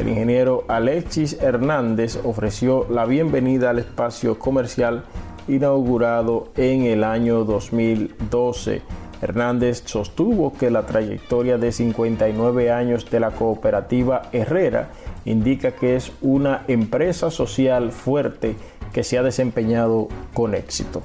el 0.00 0.08
ingeniero 0.08 0.64
Alexis 0.68 1.34
Hernández, 1.40 2.18
ofreció 2.24 2.86
la 2.90 3.04
bienvenida 3.04 3.70
al 3.70 3.80
espacio 3.80 4.38
comercial 4.38 5.04
inaugurado 5.46 6.48
en 6.56 6.82
el 6.84 7.04
año 7.04 7.44
2012. 7.44 8.82
Hernández 9.20 9.82
sostuvo 9.84 10.54
que 10.54 10.70
la 10.70 10.86
trayectoria 10.86 11.58
de 11.58 11.72
59 11.72 12.70
años 12.72 13.10
de 13.10 13.20
la 13.20 13.32
cooperativa 13.32 14.22
Herrera 14.32 14.88
indica 15.26 15.72
que 15.72 15.96
es 15.96 16.12
una 16.22 16.64
empresa 16.68 17.30
social 17.30 17.92
fuerte 17.92 18.56
que 18.94 19.04
se 19.04 19.18
ha 19.18 19.22
desempeñado 19.22 20.08
con 20.32 20.54
éxito. 20.54 21.02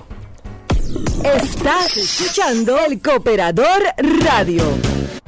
Estás 1.23 1.97
escuchando 1.97 2.77
el 2.87 3.01
Cooperador 3.01 3.81
Radio. 4.23 4.63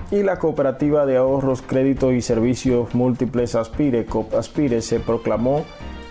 Y 0.09 0.23
la 0.23 0.39
cooperativa 0.39 1.05
de 1.05 1.17
ahorros, 1.17 1.61
créditos 1.61 2.13
y 2.13 2.21
servicios 2.21 2.95
múltiples 2.95 3.55
Aspire, 3.55 4.05
COP 4.05 4.35
Aspire, 4.35 4.81
se 4.81 5.01
proclamó 5.01 5.65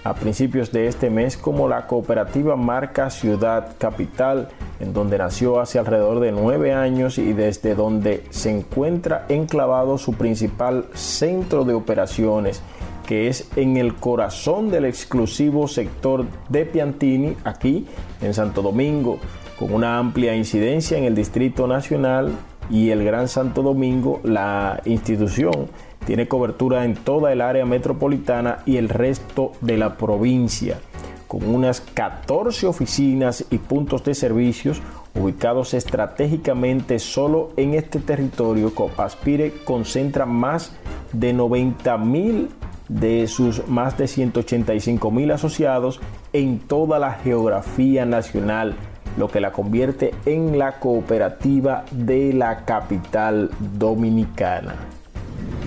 a 0.04 0.14
principios 0.14 0.70
de 0.70 0.86
este 0.86 1.08
mes 1.08 1.38
como 1.38 1.66
la 1.66 1.86
cooperativa 1.86 2.56
marca 2.56 3.08
Ciudad 3.08 3.74
Capital, 3.78 4.48
en 4.80 4.92
donde 4.92 5.16
nació 5.16 5.60
hace 5.60 5.78
alrededor 5.78 6.20
de 6.20 6.30
nueve 6.30 6.74
años 6.74 7.16
y 7.16 7.32
desde 7.32 7.74
donde 7.74 8.22
se 8.28 8.50
encuentra 8.50 9.24
enclavado 9.30 9.96
su 9.96 10.12
principal 10.12 10.84
centro 10.92 11.64
de 11.64 11.72
operaciones, 11.72 12.60
que 13.06 13.28
es 13.28 13.48
en 13.56 13.78
el 13.78 13.94
corazón 13.94 14.70
del 14.70 14.84
exclusivo 14.84 15.68
sector 15.68 16.26
de 16.50 16.66
Piantini, 16.66 17.34
aquí 17.44 17.86
en 18.20 18.34
Santo 18.34 18.60
Domingo, 18.60 19.18
con 19.58 19.72
una 19.72 19.98
amplia 19.98 20.36
incidencia 20.36 20.98
en 20.98 21.04
el 21.04 21.14
Distrito 21.14 21.66
Nacional 21.66 22.30
y 22.70 22.90
el 22.90 23.04
Gran 23.04 23.28
Santo 23.28 23.62
Domingo, 23.62 24.20
la 24.24 24.80
institución 24.84 25.68
tiene 26.06 26.28
cobertura 26.28 26.84
en 26.84 26.94
toda 26.94 27.32
el 27.32 27.40
área 27.40 27.66
metropolitana 27.66 28.58
y 28.64 28.76
el 28.76 28.88
resto 28.88 29.52
de 29.60 29.76
la 29.76 29.96
provincia, 29.96 30.78
con 31.26 31.46
unas 31.48 31.80
14 31.80 32.66
oficinas 32.68 33.44
y 33.50 33.58
puntos 33.58 34.04
de 34.04 34.14
servicios 34.14 34.80
ubicados 35.14 35.74
estratégicamente 35.74 36.98
solo 36.98 37.50
en 37.56 37.74
este 37.74 37.98
territorio. 37.98 38.74
Copaspire 38.74 39.52
concentra 39.64 40.26
más 40.26 40.72
de 41.12 41.32
90 41.32 41.98
mil 41.98 42.48
de 42.88 43.26
sus 43.26 43.66
más 43.66 43.98
de 43.98 44.06
185 44.06 45.10
mil 45.10 45.32
asociados 45.32 46.00
en 46.32 46.60
toda 46.60 47.00
la 47.00 47.14
geografía 47.14 48.04
nacional, 48.04 48.76
lo 49.16 49.28
que 49.28 49.40
la 49.40 49.52
convierte 49.52 50.14
en 50.24 50.58
la 50.58 50.78
cooperativa 50.78 51.84
de 51.90 52.32
la 52.32 52.64
capital 52.64 53.50
dominicana. 53.78 54.74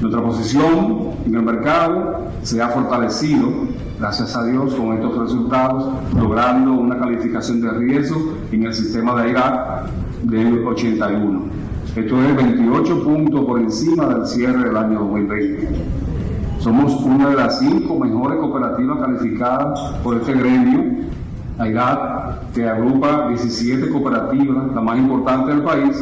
Nuestra 0.01 0.21
posición 0.21 1.09
en 1.25 1.35
el 1.35 1.41
mercado 1.41 2.21
se 2.43 2.61
ha 2.61 2.69
fortalecido, 2.69 3.49
gracias 3.99 4.35
a 4.35 4.45
Dios, 4.45 4.73
con 4.75 4.93
estos 4.93 5.17
resultados, 5.17 5.91
logrando 6.15 6.71
una 6.71 6.97
calificación 6.97 7.61
de 7.61 7.71
riesgo 7.71 8.33
en 8.51 8.63
el 8.63 8.73
sistema 8.73 9.21
de 9.21 9.31
IRAC 9.31 9.89
de 10.23 10.65
81. 10.65 11.41
Esto 11.95 12.23
es 12.23 12.35
28 12.35 13.03
puntos 13.03 13.45
por 13.45 13.59
encima 13.59 14.07
del 14.07 14.25
cierre 14.25 14.63
del 14.63 14.77
año 14.77 14.99
2020. 14.99 15.67
Somos 16.59 16.93
una 17.03 17.29
de 17.29 17.35
las 17.35 17.59
cinco 17.59 17.99
mejores 17.99 18.37
cooperativas 18.37 18.99
calificadas 18.99 19.79
por 20.03 20.17
este 20.17 20.33
gremio, 20.33 21.07
AIRAT, 21.59 22.51
que 22.53 22.67
agrupa 22.67 23.27
17 23.29 23.89
cooperativas, 23.89 24.73
la 24.73 24.81
más 24.81 24.97
importante 24.97 25.51
del 25.51 25.63
país, 25.63 25.95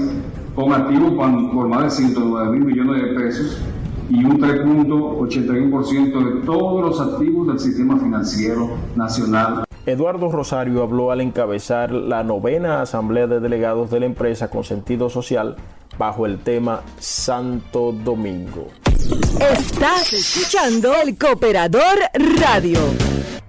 con 0.55 0.73
activos 0.73 1.13
por 1.53 1.67
más 1.67 1.83
de 1.83 1.89
109 1.89 2.51
mil 2.51 2.65
millones 2.65 3.01
de 3.03 3.19
pesos 3.19 3.61
y 4.09 4.23
un 4.23 4.39
3.81% 4.39 6.35
de 6.35 6.45
todos 6.45 6.81
los 6.81 7.01
activos 7.01 7.47
del 7.47 7.59
sistema 7.59 7.97
financiero 7.97 8.69
nacional. 8.95 9.65
Eduardo 9.85 10.29
Rosario 10.29 10.83
habló 10.83 11.11
al 11.11 11.21
encabezar 11.21 11.91
la 11.91 12.23
novena 12.23 12.81
asamblea 12.81 13.27
de 13.27 13.39
delegados 13.39 13.89
de 13.89 14.01
la 14.01 14.05
empresa 14.05 14.49
con 14.49 14.63
sentido 14.63 15.09
social 15.09 15.55
bajo 15.97 16.25
el 16.25 16.39
tema 16.39 16.81
Santo 16.99 17.91
Domingo. 17.91 18.67
Estás 19.39 20.13
escuchando 20.13 20.91
el 21.03 21.17
Cooperador 21.17 21.97
Radio. 22.39 22.79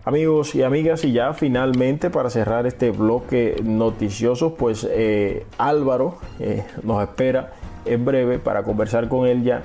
Amigos 0.09 0.55
y 0.55 0.63
amigas, 0.63 1.05
y 1.05 1.13
ya 1.13 1.35
finalmente 1.35 2.09
para 2.09 2.31
cerrar 2.31 2.67
este 2.67 2.93
bloque 2.93 3.61
noticioso, 3.63 4.55
pues 4.55 4.89
eh, 4.91 5.45
Álvaro 5.59 6.17
eh, 6.41 6.65
nos 6.83 7.03
espera 7.03 7.53
en 7.85 8.07
breve 8.07 8.39
para 8.39 8.63
conversar 8.63 9.09
con 9.11 9.27
él 9.27 9.43
ya. 9.43 9.65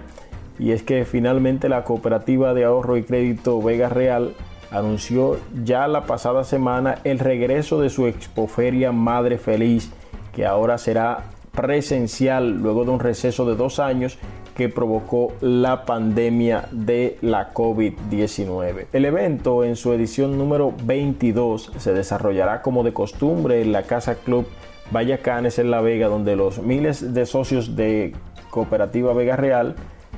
Y 0.59 0.71
es 0.71 0.83
que 0.83 1.05
finalmente 1.05 1.69
la 1.69 1.85
cooperativa 1.85 2.53
de 2.53 2.65
ahorro 2.65 2.97
y 2.97 3.03
crédito 3.03 3.61
Vega 3.61 3.87
Real 3.87 4.33
anunció 4.69 5.37
ya 5.63 5.87
la 5.87 6.01
pasada 6.01 6.43
semana 6.43 6.97
el 7.05 7.19
regreso 7.19 7.79
de 7.79 7.89
su 7.89 8.07
expoferia 8.07 8.91
Madre 8.91 9.37
Feliz, 9.37 9.93
que 10.33 10.45
ahora 10.45 10.77
será 10.77 11.23
presencial 11.53 12.57
luego 12.57 12.83
de 12.83 12.91
un 12.91 12.99
receso 12.99 13.45
de 13.45 13.55
dos 13.55 13.79
años 13.79 14.17
que 14.55 14.69
provocó 14.69 15.33
la 15.41 15.85
pandemia 15.85 16.67
de 16.71 17.17
la 17.21 17.53
COVID-19. 17.53 18.87
El 18.93 19.05
evento 19.05 19.63
en 19.63 19.75
su 19.75 19.93
edición 19.93 20.37
número 20.37 20.73
22 20.83 21.71
se 21.77 21.93
desarrollará 21.93 22.61
como 22.61 22.83
de 22.83 22.93
costumbre 22.93 23.61
en 23.61 23.71
la 23.71 23.83
Casa 23.83 24.15
Club 24.15 24.45
Vallacanes 24.91 25.59
en 25.59 25.71
La 25.71 25.81
Vega, 25.81 26.07
donde 26.07 26.35
los 26.35 26.61
miles 26.61 27.13
de 27.13 27.25
socios 27.25 27.75
de 27.75 28.13
Cooperativa 28.49 29.13
Vega 29.13 29.35
Real 29.35 29.75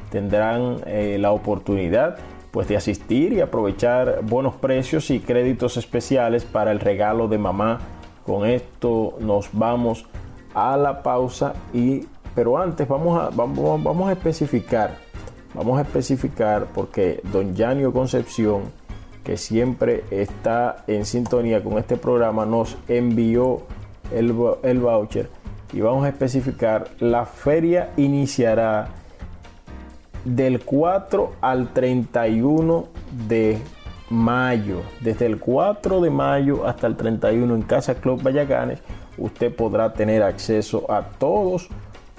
tendrán 0.10 0.78
eh, 0.86 1.18
la 1.20 1.32
oportunidad 1.32 2.18
pues 2.52 2.70
de 2.70 2.78
asistir 2.78 3.34
y 3.34 3.42
aprovechar 3.42 4.22
buenos 4.24 4.56
precios 4.56 5.12
y 5.12 5.20
créditos 5.20 5.76
especiales 5.76 6.46
para 6.46 6.72
el 6.72 6.80
regalo 6.80 7.28
de 7.28 7.38
mamá. 7.38 7.80
Con 8.26 8.48
esto 8.48 9.18
nos 9.20 9.50
vamos 9.52 10.06
a 10.54 10.78
la 10.78 11.04
pausa 11.04 11.54
y 11.74 12.06
pero 12.36 12.58
antes 12.58 12.88
vamos 12.88 13.20
a, 13.20 13.30
vamos, 13.30 13.82
vamos 13.82 14.10
a 14.10 14.12
especificar, 14.12 14.98
vamos 15.54 15.80
a 15.80 15.84
especificar 15.84 16.68
porque 16.74 17.22
don 17.32 17.56
Yanio 17.56 17.94
Concepción, 17.94 18.64
que 19.24 19.38
siempre 19.38 20.04
está 20.12 20.84
en 20.86 21.06
sintonía 21.06 21.64
con 21.64 21.78
este 21.80 21.98
programa, 21.98 22.46
nos 22.46 22.78
envió 22.88 23.62
el, 24.12 24.36
el 24.64 24.80
voucher 24.80 25.30
y 25.74 25.82
vamos 25.82 26.06
a 26.06 26.10
especificar, 26.10 26.90
la 27.00 27.26
feria 27.26 27.92
iniciará 27.98 28.90
del 30.24 30.62
4 30.62 31.34
al 31.42 31.74
31 31.74 32.88
de 33.28 33.60
mayo. 34.10 34.82
Desde 35.02 35.26
el 35.26 35.40
4 35.40 36.02
de 36.02 36.10
mayo 36.10 36.68
hasta 36.68 36.88
el 36.88 36.96
31 36.96 37.56
en 37.56 37.62
Casa 37.64 37.96
Club 37.96 38.22
Vallacanes, 38.22 38.80
usted 39.18 39.56
podrá 39.56 39.94
tener 39.94 40.24
acceso 40.24 40.90
a 40.92 41.04
todos 41.04 41.70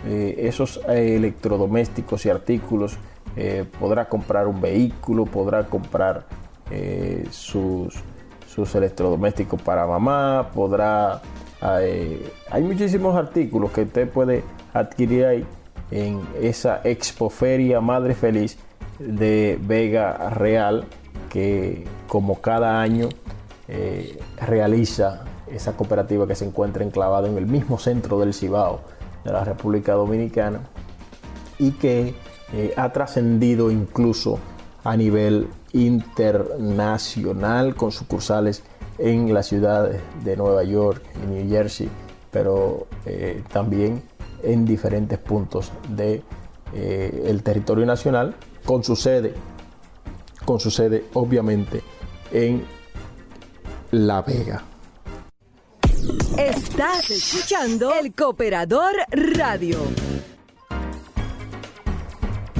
eh, 0.07 0.47
esos 0.47 0.81
eh, 0.88 1.16
electrodomésticos 1.16 2.27
y 2.27 2.31
artículos. 2.31 2.97
Eh, 3.37 3.64
podrá 3.81 4.09
comprar 4.09 4.47
un 4.47 4.61
vehículo, 4.61 5.25
podrá 5.25 5.64
comprar 5.64 6.25
sus, 7.31 7.95
sus 8.49 8.75
electrodomésticos 8.75 9.62
para 9.62 9.87
mamá, 9.87 10.51
podrá... 10.53 11.23
hay 11.61 12.62
muchísimos 12.62 13.14
artículos 13.14 13.71
que 13.71 13.83
usted 13.83 14.09
puede 14.09 14.42
adquirir 14.75 15.27
ahí 15.27 15.47
en 15.92 16.21
esa 16.42 16.81
expoferia 16.83 17.81
Madre 17.81 18.14
Feliz 18.14 18.59
de 18.99 19.61
Vega 19.62 20.31
Real, 20.31 20.87
que 21.31 21.85
como 22.09 22.40
cada 22.40 22.81
año 22.81 23.11
realiza 24.45 25.23
esa 25.53 25.77
cooperativa 25.77 26.27
que 26.27 26.35
se 26.35 26.47
encuentra 26.47 26.83
enclavada 26.83 27.29
en 27.29 27.38
el 27.38 27.47
mismo 27.47 27.79
centro 27.79 28.19
del 28.19 28.35
Cibao 28.35 28.81
de 29.27 29.33
la 29.33 29.45
República 29.45 29.95
Dominicana 29.95 30.61
y 31.59 31.73
que 31.73 32.15
eh, 32.53 32.73
ha 32.77 32.93
trascendido 32.93 33.71
incluso 33.71 34.39
a 34.85 34.97
nivel 34.97 35.49
internacional 35.73 37.75
con 37.75 37.91
sucursales 37.91 38.62
en 38.99 39.35
las 39.35 39.47
ciudades 39.47 40.01
de 40.25 40.37
Nueva 40.37 40.62
York 40.62 41.03
y 41.23 41.27
New 41.27 41.51
Jersey, 41.51 41.89
pero 42.31 42.87
eh, 43.05 43.43
también 43.53 44.03
en 44.43 44.65
diferentes 44.65 45.19
puntos 45.19 45.73
del 45.89 46.23
de, 46.75 46.75
eh, 46.75 47.41
territorio 47.43 47.85
nacional, 47.85 48.37
con 48.65 48.85
su 48.85 48.95
sede, 48.95 49.35
con 50.45 50.61
su 50.61 50.71
sede 50.71 51.05
obviamente 51.15 51.83
en 52.31 52.65
La 53.91 54.23
Vega. 54.23 54.62
Estás 56.38 57.11
escuchando 57.11 57.92
el 57.95 58.14
Cooperador 58.14 58.95
Radio. 59.11 60.06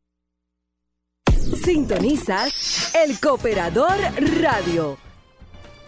Sintonizas 1.65 2.95
el 2.95 3.19
Cooperador 3.21 3.97
Radio. 4.41 4.97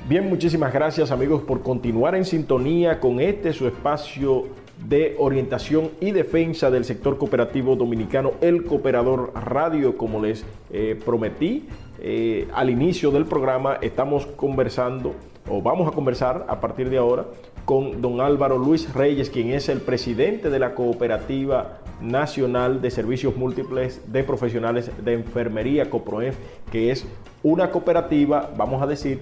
Bien, 0.09 0.29
muchísimas 0.29 0.73
gracias 0.73 1.11
amigos 1.11 1.43
por 1.43 1.63
continuar 1.63 2.15
en 2.15 2.25
sintonía 2.25 3.01
con 3.01 3.21
este 3.21 3.53
su 3.53 3.67
espacio 3.67 4.49
de 4.89 5.15
orientación 5.19 5.91
y 6.01 6.11
defensa 6.13 6.71
del 6.71 6.85
sector 6.85 7.19
cooperativo 7.19 7.77
dominicano, 7.77 8.33
el 8.41 8.65
Cooperador 8.65 9.33
Radio, 9.35 9.97
como 9.97 10.23
les 10.23 10.45
eh, 10.73 10.99
prometí 11.05 11.67
eh, 12.01 12.49
al 12.55 12.71
inicio 12.71 13.11
del 13.11 13.27
programa, 13.27 13.79
estamos 13.83 14.25
conversando 14.27 15.15
o 15.49 15.61
vamos 15.61 15.87
a 15.89 15.91
conversar 15.91 16.47
a 16.49 16.61
partir 16.61 16.89
de 16.89 16.99
ahora 16.99 17.27
con 17.65 18.01
don 18.01 18.21
Álvaro 18.21 18.59
Luis 18.59 18.93
Reyes, 18.93 19.31
quien 19.31 19.51
es 19.51 19.69
el 19.69 19.81
presidente 19.81 20.51
de 20.51 20.59
la 20.59 20.75
Cooperativa 20.75 21.79
Nacional 22.01 22.81
de 22.81 22.91
Servicios 22.91 23.37
Múltiples 23.37 24.13
de 24.13 24.25
Profesionales 24.25 24.91
de 25.05 25.13
Enfermería, 25.15 25.91
COPROEF, 25.91 26.37
que 26.71 26.91
es 26.91 27.07
una 27.43 27.71
cooperativa, 27.71 28.51
vamos 28.57 28.83
a 28.83 28.87
decir, 28.87 29.21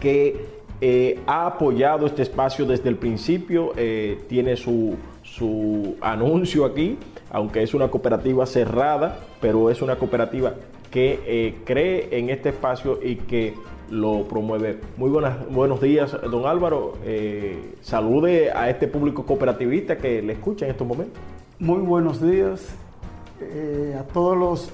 que 0.00 0.62
eh, 0.80 1.20
ha 1.26 1.46
apoyado 1.46 2.06
este 2.06 2.22
espacio 2.22 2.66
desde 2.66 2.88
el 2.88 2.96
principio, 2.96 3.72
eh, 3.76 4.18
tiene 4.28 4.56
su, 4.56 4.96
su 5.22 5.96
anuncio 6.00 6.64
aquí, 6.64 6.98
aunque 7.30 7.62
es 7.62 7.72
una 7.72 7.88
cooperativa 7.88 8.44
cerrada, 8.46 9.20
pero 9.40 9.70
es 9.70 9.80
una 9.80 9.96
cooperativa 9.96 10.54
que 10.90 11.20
eh, 11.24 11.54
cree 11.64 12.08
en 12.18 12.30
este 12.30 12.50
espacio 12.50 12.98
y 13.02 13.16
que 13.16 13.54
lo 13.90 14.26
promueve. 14.28 14.80
Muy 14.96 15.10
buenas, 15.10 15.48
buenos 15.50 15.80
días, 15.80 16.16
don 16.30 16.46
Álvaro. 16.46 16.94
Eh, 17.04 17.74
salude 17.80 18.50
a 18.52 18.70
este 18.70 18.88
público 18.88 19.24
cooperativista 19.24 19.98
que 19.98 20.22
le 20.22 20.34
escucha 20.34 20.64
en 20.64 20.70
estos 20.72 20.86
momentos. 20.86 21.20
Muy 21.58 21.80
buenos 21.80 22.22
días 22.22 22.74
eh, 23.40 23.96
a 23.98 24.02
todos 24.04 24.36
los 24.36 24.72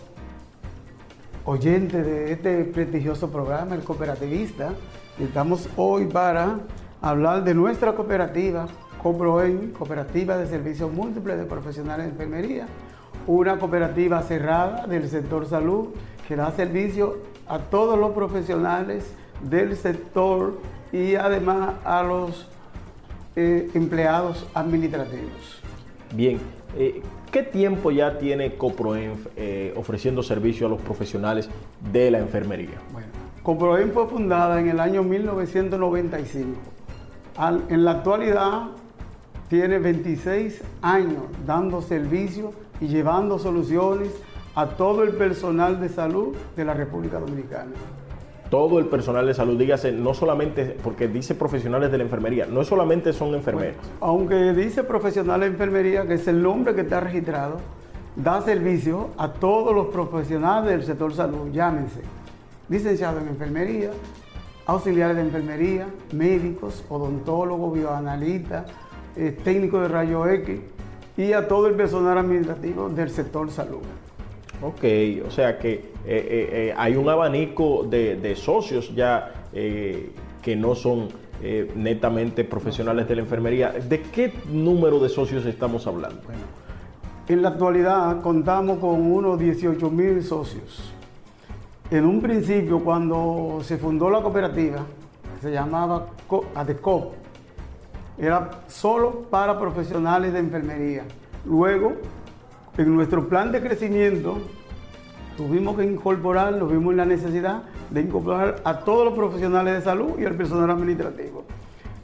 oyentes 1.45 2.05
de 2.05 2.33
este 2.33 2.65
prestigioso 2.65 3.31
programa, 3.31 3.75
el 3.75 3.83
cooperativista. 3.83 4.73
Estamos 5.19 5.69
hoy 5.77 6.07
para 6.07 6.59
hablar 7.01 7.45
de 7.45 7.55
nuestra 7.55 7.95
cooperativa, 7.95 8.67
COPROEN, 9.03 9.73
Cooperativa 9.73 10.37
de 10.37 10.47
Servicios 10.47 10.93
Múltiples 10.93 11.39
de 11.39 11.45
Profesionales 11.45 12.07
de 12.07 12.13
Enfermería, 12.13 12.67
una 13.27 13.59
cooperativa 13.59 14.23
cerrada 14.23 14.87
del 14.87 15.09
sector 15.09 15.47
salud 15.47 15.89
que 16.27 16.37
da 16.37 16.51
servicio 16.53 17.19
a 17.49 17.59
todos 17.59 17.99
los 17.99 18.13
profesionales 18.13 19.13
del 19.43 19.77
sector 19.77 20.59
y 20.93 21.15
además 21.15 21.75
a 21.85 22.03
los 22.03 22.49
eh, 23.37 23.71
empleados 23.75 24.47
administrativos. 24.55 25.63
Bien, 26.15 26.41
eh, 26.77 27.03
¿qué 27.31 27.43
tiempo 27.43 27.91
ya 27.91 28.19
tiene 28.19 28.55
CoproEnf 28.55 29.27
eh, 29.37 29.73
ofreciendo 29.77 30.23
servicio 30.23 30.67
a 30.67 30.71
los 30.71 30.81
profesionales 30.81 31.49
de 31.93 32.11
la 32.11 32.19
enfermería? 32.19 32.81
Bueno, 32.93 33.09
CoproEnf 33.43 33.93
fue 33.93 34.09
fundada 34.09 34.61
en 34.61 34.69
el 34.69 34.81
año 34.81 35.03
1995. 35.03 36.59
en 37.69 37.85
la 37.85 37.91
actualidad 37.93 38.69
tiene 39.49 39.79
26 39.79 40.63
años 40.83 41.23
dando 41.47 41.81
servicio 41.81 42.53
y 42.81 42.89
llevando 42.89 43.39
soluciones 43.39 44.11
a 44.59 44.67
todo 44.71 45.05
el 45.05 45.11
personal 45.11 45.81
de 45.81 45.89
salud 45.89 46.35
de 46.57 46.65
la 46.65 46.75
República 46.75 47.21
Dominicana 47.21 47.71
todo 48.51 48.79
el 48.79 48.87
personal 48.87 49.27
de 49.27 49.35
salud, 49.35 49.59
dígase, 49.59 49.93
no 49.93 50.15
solamente, 50.15 50.75
porque 50.83 51.07
dice 51.07 51.35
profesionales 51.35 51.93
de 51.93 51.99
la 51.99 52.05
enfermería, 52.05 52.47
no 52.47 52.65
solamente 52.65 53.13
son 53.13 53.35
enfermeros. 53.35 53.77
aunque 54.01 54.55
dice 54.55 54.85
profesionales 54.85 55.51
de 55.51 55.53
enfermería, 55.53 56.07
que 56.07 56.15
es 56.15 56.27
el 56.29 56.43
nombre 56.43 56.75
que 56.75 56.81
está 56.81 56.99
registrado, 56.99 57.59
da 58.17 58.41
servicio 58.41 59.11
a 59.19 59.35
todos 59.35 59.75
los 59.75 59.89
profesionales 59.89 60.71
del 60.71 60.83
sector 60.83 61.13
salud, 61.13 61.53
llámense, 61.53 62.01
licenciados 62.71 63.23
en 63.23 63.29
enfermería, 63.29 63.91
auxiliares 64.65 65.17
de 65.17 65.23
enfermería, 65.23 65.87
médicos, 66.13 66.85
odontólogos, 66.89 67.75
bioanalistas, 67.75 68.65
eh, 69.15 69.37
técnicos 69.45 69.83
de 69.83 69.89
rayo 69.89 70.27
X 70.27 70.59
y 71.19 71.35
a 71.35 71.47
todo 71.47 71.67
el 71.67 71.75
personal 71.75 72.17
administrativo 72.17 72.89
del 72.89 73.11
sector 73.11 73.51
salud. 73.51 73.83
Ok, 74.61 74.85
o 75.25 75.31
sea 75.31 75.57
que 75.59 75.73
eh, 75.73 75.83
eh, 76.07 76.51
eh, 76.53 76.75
hay 76.77 76.97
un 76.97 77.09
abanico 77.09 77.85
de, 77.85 78.35
socios 78.35 78.95
ya 78.95 79.33
que 79.53 80.57
no 80.57 80.75
son 80.75 81.09
netamente 81.77 82.45
profesionales 82.45 83.09
de 83.09 83.17
la 83.17 83.23
enfermería. 83.23 83.71
¿De 83.71 84.03
qué 84.03 84.33
número 84.51 84.99
de 84.99 85.09
socios 85.09 85.47
estamos 85.47 85.87
hablando? 85.87 86.21
Bueno, 86.25 86.41
en 87.29 87.43
la 87.43 87.51
actualidad 87.51 88.21
contamos 88.21 88.79
con 88.79 89.01
unos 89.01 89.39
18 89.39 89.91
mil 89.91 90.23
socios. 90.25 90.93
En 91.91 92.05
un 92.05 92.21
principio, 92.21 92.81
cuando 92.81 93.61
se 93.63 93.79
fundó 93.79 94.11
la 94.11 94.21
cooperativa, 94.21 94.85
se 95.41 95.53
llamaba 95.53 96.09
ADECOP, 96.55 97.15
era 98.19 98.51
solo 98.67 99.23
para 99.31 99.59
profesionales 99.59 100.33
de 100.33 100.41
enfermería. 100.41 101.05
Luego 101.47 101.95
en 102.79 102.95
nuestro 102.95 103.29
plan 103.29 103.51
de 103.51 103.61
crecimiento 103.61 104.39
tuvimos 105.37 105.77
que 105.77 105.85
incorporar, 105.85 106.55
nos 106.55 106.71
vimos 106.71 106.95
la 106.95 107.05
necesidad 107.05 107.65
de 107.91 108.01
incorporar 108.01 108.63
a 108.65 108.79
todos 108.81 109.05
los 109.05 109.15
profesionales 109.15 109.75
de 109.75 109.83
salud 109.83 110.19
y 110.19 110.25
al 110.25 110.35
personal 110.35 110.71
administrativo. 110.71 111.45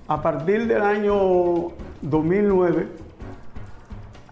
A 0.09 0.21
partir 0.21 0.67
del 0.67 0.83
año 0.83 1.71
2009, 2.03 2.89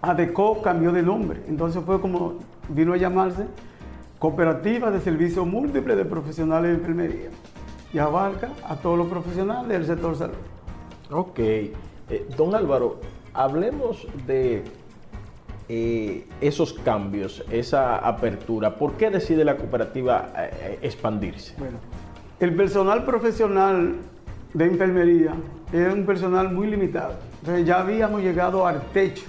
ADECO 0.02 0.62
cambió 0.62 0.90
de 0.90 1.02
nombre. 1.02 1.42
Entonces 1.46 1.82
fue 1.84 2.00
como 2.00 2.34
vino 2.68 2.92
a 2.92 2.96
llamarse 2.96 3.46
Cooperativa 4.18 4.90
de 4.90 5.00
Servicios 5.00 5.46
Múltiples 5.46 5.96
de 5.96 6.04
Profesionales 6.04 6.72
de 6.72 6.78
Enfermería 6.78 7.30
y 7.92 7.98
abarca 7.98 8.50
a 8.68 8.76
todos 8.76 8.98
los 8.98 9.06
profesionales 9.06 9.68
del 9.68 9.86
sector 9.86 10.16
salud. 10.16 10.34
Ok. 11.10 11.38
Eh, 11.38 11.72
don 12.36 12.54
Álvaro, 12.54 13.00
hablemos 13.32 14.06
de 14.26 14.64
eh, 15.74 16.26
esos 16.42 16.74
cambios, 16.74 17.42
esa 17.50 17.96
apertura? 17.96 18.76
¿Por 18.76 18.92
qué 18.98 19.08
decide 19.08 19.42
la 19.42 19.56
cooperativa 19.56 20.28
eh, 20.36 20.50
eh, 20.60 20.78
expandirse? 20.82 21.54
Bueno, 21.56 21.78
el 22.40 22.54
personal 22.54 23.06
profesional 23.06 23.94
de 24.52 24.66
enfermería 24.66 25.32
es 25.72 25.90
un 25.90 26.04
personal 26.04 26.52
muy 26.52 26.66
limitado. 26.66 27.14
Entonces 27.40 27.64
ya 27.64 27.80
habíamos 27.80 28.20
llegado 28.20 28.66
al 28.66 28.82
techo 28.92 29.24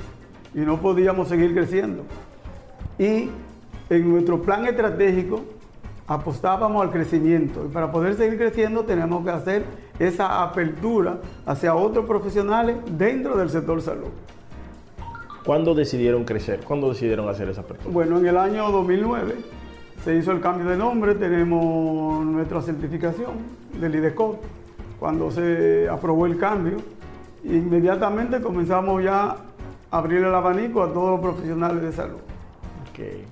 y 0.54 0.60
no 0.60 0.82
podíamos 0.82 1.30
seguir 1.30 1.54
creciendo. 1.54 2.04
Y 3.00 3.30
en 3.90 4.10
nuestro 4.12 4.42
plan 4.42 4.66
estratégico 4.66 5.46
apostábamos 6.08 6.84
al 6.84 6.92
crecimiento. 6.92 7.66
Y 7.66 7.70
para 7.70 7.90
poder 7.90 8.16
seguir 8.16 8.38
creciendo 8.38 8.84
tenemos 8.84 9.24
que 9.24 9.32
hacer 9.32 9.64
esa 9.98 10.44
apertura 10.44 11.20
hacia 11.46 11.74
otros 11.74 12.06
profesionales 12.06 12.76
dentro 12.98 13.38
del 13.38 13.50
sector 13.50 13.82
salud. 13.82 14.10
¿Cuándo 15.46 15.76
decidieron 15.76 16.24
crecer? 16.24 16.62
¿Cuándo 16.66 16.90
decidieron 16.90 17.28
hacer 17.28 17.50
esa 17.50 17.62
apertura? 17.62 17.92
Bueno, 17.92 18.18
en 18.18 18.26
el 18.28 18.38
año 18.38 18.72
2009 18.72 19.36
se 20.04 20.16
hizo 20.16 20.32
el 20.32 20.40
cambio 20.40 20.70
de 20.70 20.78
nombre, 20.78 21.16
tenemos 21.16 22.26
nuestra 22.26 22.62
certificación 22.62 23.32
del 23.80 23.96
IDECO. 23.96 24.40
Cuando 25.00 25.32
se 25.32 25.90
aprobó 25.90 26.26
el 26.26 26.38
cambio, 26.38 26.78
inmediatamente 27.44 28.42
comenzamos 28.42 29.04
ya 29.04 29.32
a 29.32 29.38
abrir 29.92 30.24
el 30.24 30.34
abanico 30.34 30.82
a 30.82 30.94
todos 30.94 31.12
los 31.12 31.20
profesionales 31.20 31.82
de 31.82 31.92
salud. 31.92 32.20
Okay. 32.92 33.26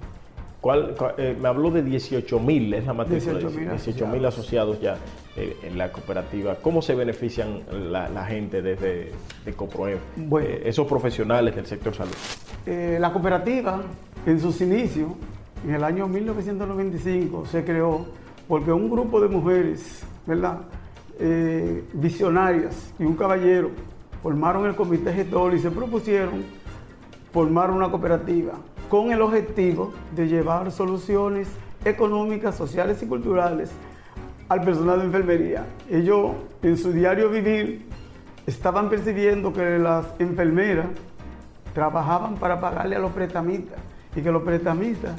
Eh, 1.17 1.35
me 1.41 1.47
habló 1.47 1.71
de 1.71 1.81
18 1.81 2.39
mil, 2.39 2.71
es 2.75 2.85
la 2.85 2.93
matrícula, 2.93 3.39
18 3.39 4.07
mil 4.07 4.23
asociados 4.23 4.79
ya 4.79 4.95
eh, 5.35 5.57
en 5.63 5.75
la 5.75 5.91
cooperativa. 5.91 6.55
¿Cómo 6.61 6.83
se 6.83 6.93
benefician 6.93 7.61
la, 7.71 8.25
gente 8.25 8.61
desde 8.61 9.11
de 9.43 9.53
CoproEF, 9.53 9.99
eh, 10.17 10.61
esos 10.65 10.85
profesionales 10.85 11.55
del 11.55 11.65
sector 11.65 11.95
salud? 11.95 12.13
la 12.63 13.11
cooperativa, 13.11 13.81
en 14.27 14.39
sus 14.39 14.61
inicios, 14.61 15.09
en 15.65 15.73
el 15.73 15.83
año 15.83 16.07
1995, 16.07 17.47
se 17.47 17.65
creó 17.65 18.05
porque 18.47 18.71
un 18.71 18.87
grupo 18.87 19.19
de 19.19 19.27
mujeres, 19.29 20.03
¿verdad? 20.27 20.59
visionarias 21.93 22.93
y 22.97 23.03
un 23.03 23.15
caballero 23.15 23.69
formaron 24.23 24.65
el 24.65 24.75
comité 24.75 25.13
gestor 25.13 25.53
y 25.53 25.59
se 25.59 25.69
propusieron 25.69 26.43
formar 27.31 27.69
una 27.69 27.89
cooperativa 27.89 28.53
con 28.91 29.13
el 29.13 29.21
objetivo 29.21 29.93
de 30.13 30.27
llevar 30.27 30.69
soluciones 30.69 31.47
económicas, 31.85 32.55
sociales 32.55 33.01
y 33.01 33.05
culturales 33.05 33.71
al 34.49 34.65
personal 34.65 34.99
de 34.99 35.05
enfermería. 35.05 35.65
Ellos 35.89 36.31
en 36.61 36.77
su 36.77 36.91
diario 36.91 37.29
vivir 37.29 37.85
estaban 38.45 38.89
percibiendo 38.89 39.53
que 39.53 39.79
las 39.79 40.07
enfermeras 40.19 40.87
trabajaban 41.73 42.35
para 42.35 42.59
pagarle 42.59 42.97
a 42.97 42.99
los 42.99 43.13
prestamistas 43.13 43.79
y 44.13 44.21
que 44.21 44.29
los 44.29 44.43
prestamistas 44.43 45.13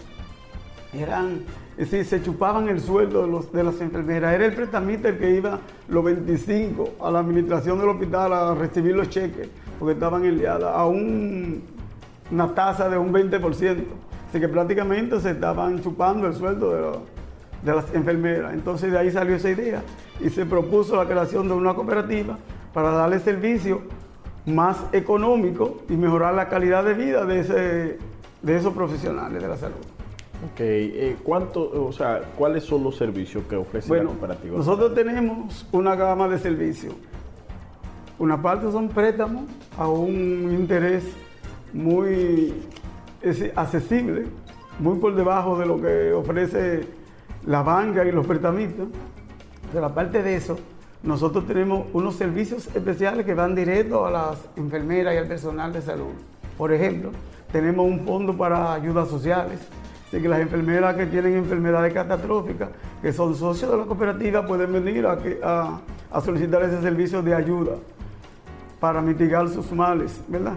eran, 0.92 1.40
es 1.78 1.90
decir, 1.90 2.04
se 2.04 2.22
chupaban 2.22 2.68
el 2.68 2.78
sueldo 2.78 3.22
de, 3.22 3.28
los, 3.28 3.50
de 3.54 3.64
las 3.64 3.80
enfermeras. 3.80 4.34
Era 4.34 4.44
el 4.44 4.52
prestamista 4.52 5.08
el 5.08 5.16
que 5.16 5.30
iba 5.30 5.58
los 5.88 6.04
25 6.04 6.96
a 7.00 7.10
la 7.10 7.20
administración 7.20 7.78
del 7.78 7.88
hospital 7.88 8.34
a 8.34 8.54
recibir 8.54 8.94
los 8.94 9.08
cheques 9.08 9.48
porque 9.78 9.94
estaban 9.94 10.26
enliadas 10.26 10.76
a 10.76 10.84
un 10.84 11.72
una 12.30 12.54
tasa 12.54 12.88
de 12.88 12.98
un 12.98 13.12
20%. 13.12 13.84
Así 14.28 14.40
que 14.40 14.48
prácticamente 14.48 15.20
se 15.20 15.32
estaban 15.32 15.82
chupando 15.82 16.26
el 16.26 16.34
sueldo 16.34 17.02
de, 17.62 17.72
las 17.72 17.94
enfermeras. 17.94 18.54
Entonces 18.54 18.90
de 18.90 18.98
ahí 18.98 19.10
salió 19.10 19.36
esa 19.36 19.50
idea 19.50 19.82
y 20.20 20.30
se 20.30 20.46
propuso 20.46 20.96
la 20.96 21.06
creación 21.06 21.48
de 21.48 21.54
una 21.54 21.74
cooperativa 21.74 22.38
para 22.72 22.90
darle 22.92 23.18
servicio 23.18 23.82
más 24.46 24.78
económico 24.92 25.82
y 25.88 25.92
mejorar 25.92 26.34
la 26.34 26.48
calidad 26.48 26.82
de 26.84 26.94
vida 26.94 27.26
de, 27.26 27.40
ese, 27.40 27.98
de 28.42 28.56
esos 28.56 28.72
profesionales 28.72 29.42
de 29.42 29.48
la 29.48 29.56
salud. 29.56 29.76
Ok, 30.44 30.60
eh, 30.60 31.16
¿cuánto, 31.22 31.86
o 31.86 31.92
sea, 31.92 32.22
¿cuáles 32.36 32.64
son 32.64 32.82
los 32.82 32.96
servicios 32.96 33.44
que 33.44 33.54
ofrece 33.54 33.94
la 33.94 34.04
cooperativa? 34.04 34.56
Nosotros 34.56 34.94
tenemos 34.94 35.66
una 35.70 35.94
gama 35.94 36.26
de 36.26 36.38
servicios. 36.38 36.94
Una 38.18 38.40
parte 38.40 38.70
son 38.72 38.88
préstamos 38.88 39.44
a 39.78 39.88
un 39.88 40.52
interés 40.52 41.04
muy 41.72 42.54
accesible, 43.54 44.26
muy 44.78 44.98
por 44.98 45.14
debajo 45.14 45.58
de 45.58 45.66
lo 45.66 45.80
que 45.80 46.12
ofrece 46.12 46.86
la 47.46 47.62
banca 47.62 48.04
y 48.04 48.12
los 48.12 48.26
prestamistas. 48.26 48.88
Pero 49.72 49.86
aparte 49.86 50.22
de 50.22 50.36
eso, 50.36 50.58
nosotros 51.02 51.46
tenemos 51.46 51.86
unos 51.92 52.14
servicios 52.14 52.68
especiales 52.74 53.26
que 53.26 53.34
van 53.34 53.54
directo 53.54 54.06
a 54.06 54.10
las 54.10 54.38
enfermeras 54.56 55.14
y 55.14 55.18
al 55.18 55.26
personal 55.26 55.72
de 55.72 55.82
salud. 55.82 56.12
Por 56.56 56.72
ejemplo, 56.72 57.10
tenemos 57.50 57.86
un 57.86 58.00
fondo 58.06 58.36
para 58.36 58.74
ayudas 58.74 59.08
sociales, 59.08 59.60
así 60.06 60.20
que 60.20 60.28
las 60.28 60.40
enfermeras 60.40 60.94
que 60.94 61.06
tienen 61.06 61.34
enfermedades 61.34 61.92
catastróficas, 61.92 62.68
que 63.00 63.12
son 63.12 63.34
socios 63.34 63.70
de 63.70 63.78
la 63.78 63.84
cooperativa, 63.84 64.46
pueden 64.46 64.72
venir 64.72 65.06
a, 65.06 65.80
a 66.10 66.20
solicitar 66.20 66.62
ese 66.62 66.80
servicio 66.80 67.22
de 67.22 67.34
ayuda 67.34 67.72
para 68.78 69.00
mitigar 69.00 69.48
sus 69.48 69.72
males, 69.72 70.22
¿verdad? 70.28 70.56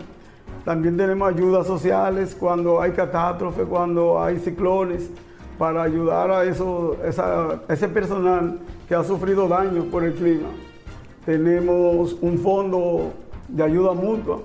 También 0.65 0.97
tenemos 0.97 1.29
ayudas 1.29 1.67
sociales 1.67 2.35
cuando 2.37 2.81
hay 2.81 2.91
catástrofes, 2.91 3.67
cuando 3.67 4.19
hay 4.19 4.39
ciclones, 4.39 5.11
para 5.59 5.83
ayudar 5.83 6.31
a, 6.31 6.43
eso, 6.43 6.97
ese 7.69 7.87
personal 7.87 8.59
que 8.87 8.95
ha 8.95 9.03
sufrido 9.03 9.47
daños 9.47 9.85
por 9.85 10.03
el 10.03 10.13
clima. 10.13 10.49
Tenemos 11.23 12.17
un 12.19 12.39
fondo 12.39 13.13
de 13.47 13.63
ayuda 13.63 13.93
mutua, 13.93 14.39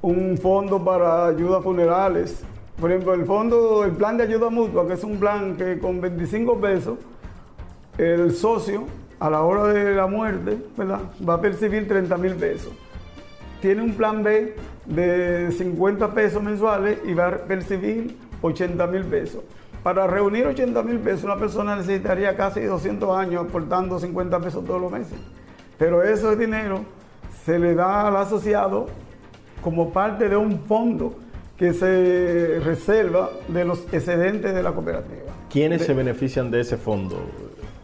un 0.00 0.38
fondo 0.38 0.82
para 0.82 1.26
ayudas 1.26 1.62
funerales. 1.62 2.44
Por 2.80 2.92
ejemplo, 2.92 3.14
el 3.14 3.24
fondo, 3.24 3.84
el 3.84 3.92
plan 3.92 4.16
de 4.16 4.24
ayuda 4.24 4.48
mutua, 4.48 4.86
que 4.86 4.92
es 4.92 5.02
un 5.02 5.18
plan 5.18 5.56
que 5.56 5.80
con 5.80 6.00
25 6.00 6.60
pesos, 6.60 6.98
el 7.98 8.32
socio 8.32 8.84
a 9.18 9.28
la 9.28 9.42
hora 9.42 9.64
de 9.64 9.94
la 9.94 10.06
muerte 10.06 10.56
va 11.28 11.34
a 11.34 11.40
percibir 11.40 11.88
30 11.88 12.16
mil 12.16 12.34
pesos. 12.36 12.72
Tiene 13.60 13.82
un 13.82 13.94
plan 13.94 14.22
B 14.22 14.54
de 14.86 15.50
50 15.52 16.12
pesos 16.14 16.42
mensuales 16.42 16.98
y 17.04 17.14
va 17.14 17.28
a 17.28 17.36
percibir 17.38 18.16
80 18.42 18.86
mil 18.86 19.04
pesos. 19.04 19.42
Para 19.82 20.06
reunir 20.06 20.46
80 20.46 20.82
mil 20.82 20.98
pesos, 20.98 21.24
una 21.24 21.36
persona 21.36 21.76
necesitaría 21.76 22.36
casi 22.36 22.60
200 22.60 23.16
años 23.16 23.46
aportando 23.46 23.98
50 23.98 24.40
pesos 24.40 24.64
todos 24.64 24.80
los 24.80 24.90
meses. 24.90 25.18
Pero 25.78 26.02
ese 26.02 26.36
dinero 26.36 26.84
se 27.44 27.58
le 27.58 27.74
da 27.74 28.08
al 28.08 28.16
asociado 28.16 28.86
como 29.62 29.92
parte 29.92 30.28
de 30.28 30.36
un 30.36 30.60
fondo 30.60 31.14
que 31.56 31.72
se 31.72 32.60
reserva 32.64 33.30
de 33.48 33.64
los 33.64 33.84
excedentes 33.92 34.54
de 34.54 34.62
la 34.62 34.72
cooperativa. 34.72 35.32
¿Quiénes 35.50 35.84
se 35.84 35.94
benefician 35.94 36.50
de 36.50 36.60
ese 36.60 36.76
fondo? 36.76 37.18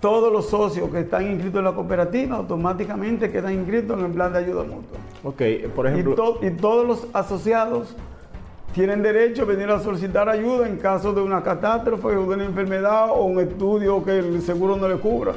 Todos 0.00 0.32
los 0.32 0.50
socios 0.50 0.90
que 0.90 1.00
están 1.00 1.30
inscritos 1.30 1.60
en 1.60 1.64
la 1.64 1.72
cooperativa 1.72 2.36
automáticamente 2.36 3.30
quedan 3.30 3.54
inscritos 3.54 3.98
en 3.98 4.06
el 4.06 4.12
plan 4.12 4.32
de 4.32 4.40
ayuda 4.40 4.64
mutua. 4.64 4.98
Ok, 5.24 5.42
por 5.74 5.86
ejemplo. 5.86 6.38
y 6.42 6.50
todos 6.50 6.86
los 6.86 7.06
asociados 7.12 7.94
tienen 8.74 9.02
derecho 9.02 9.42
a 9.42 9.44
venir 9.44 9.68
a 9.70 9.80
solicitar 9.80 10.28
ayuda 10.28 10.66
en 10.66 10.78
caso 10.78 11.12
de 11.12 11.20
una 11.20 11.42
catástrofe 11.42 12.08
o 12.08 12.22
de 12.22 12.34
una 12.34 12.44
enfermedad 12.44 13.10
o 13.10 13.24
un 13.24 13.38
estudio 13.38 14.02
que 14.02 14.18
el 14.18 14.40
seguro 14.42 14.76
no 14.76 14.88
le 14.88 14.96
cubra, 14.96 15.32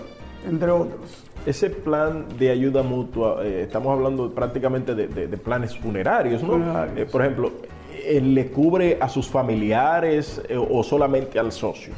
entre 0.47 0.71
otros. 0.71 1.23
Ese 1.45 1.69
plan 1.69 2.25
de 2.39 2.49
ayuda 2.49 2.81
mutua, 2.81 3.45
eh, 3.45 3.63
estamos 3.63 3.93
hablando 3.93 4.31
prácticamente 4.31 4.95
de, 4.95 5.37
planes 5.37 5.77
funerarios, 5.77 6.41
¿no? 6.41 6.57
Eh, 6.95 7.05
por 7.05 7.21
ejemplo, 7.21 7.51
eh, 7.93 8.21
¿le 8.21 8.47
cubre 8.47 8.97
a 8.99 9.09
sus 9.09 9.27
familiares 9.27 10.41
o 10.69 10.81
solamente 10.83 11.37
al 11.37 11.51
socio? 11.51 11.93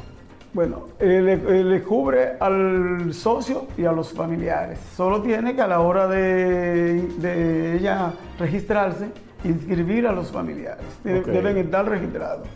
Bueno, 0.54 0.86
le, 0.98 1.82
cubre 1.82 2.36
al 2.40 3.12
socio 3.12 3.66
y 3.76 3.84
a 3.84 3.92
los 3.92 4.12
familiares. 4.12 4.78
Solo 4.96 5.20
tiene 5.20 5.54
que 5.54 5.62
a 5.62 5.66
la 5.66 5.80
hora 5.80 6.08
de, 6.08 7.02
de 7.18 7.76
ella 7.76 8.14
registrarse, 8.38 9.10
inscribir 9.44 10.06
a 10.06 10.12
los 10.12 10.30
familiares. 10.32 10.84
Deben 11.04 11.58
estar 11.58 11.86
registrados. 11.88 12.48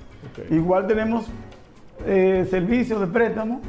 Igual 0.50 0.86
tenemos 0.86 1.26
eh, 2.06 2.46
servicios 2.50 3.00
de 3.00 3.06
préstamo 3.06 3.60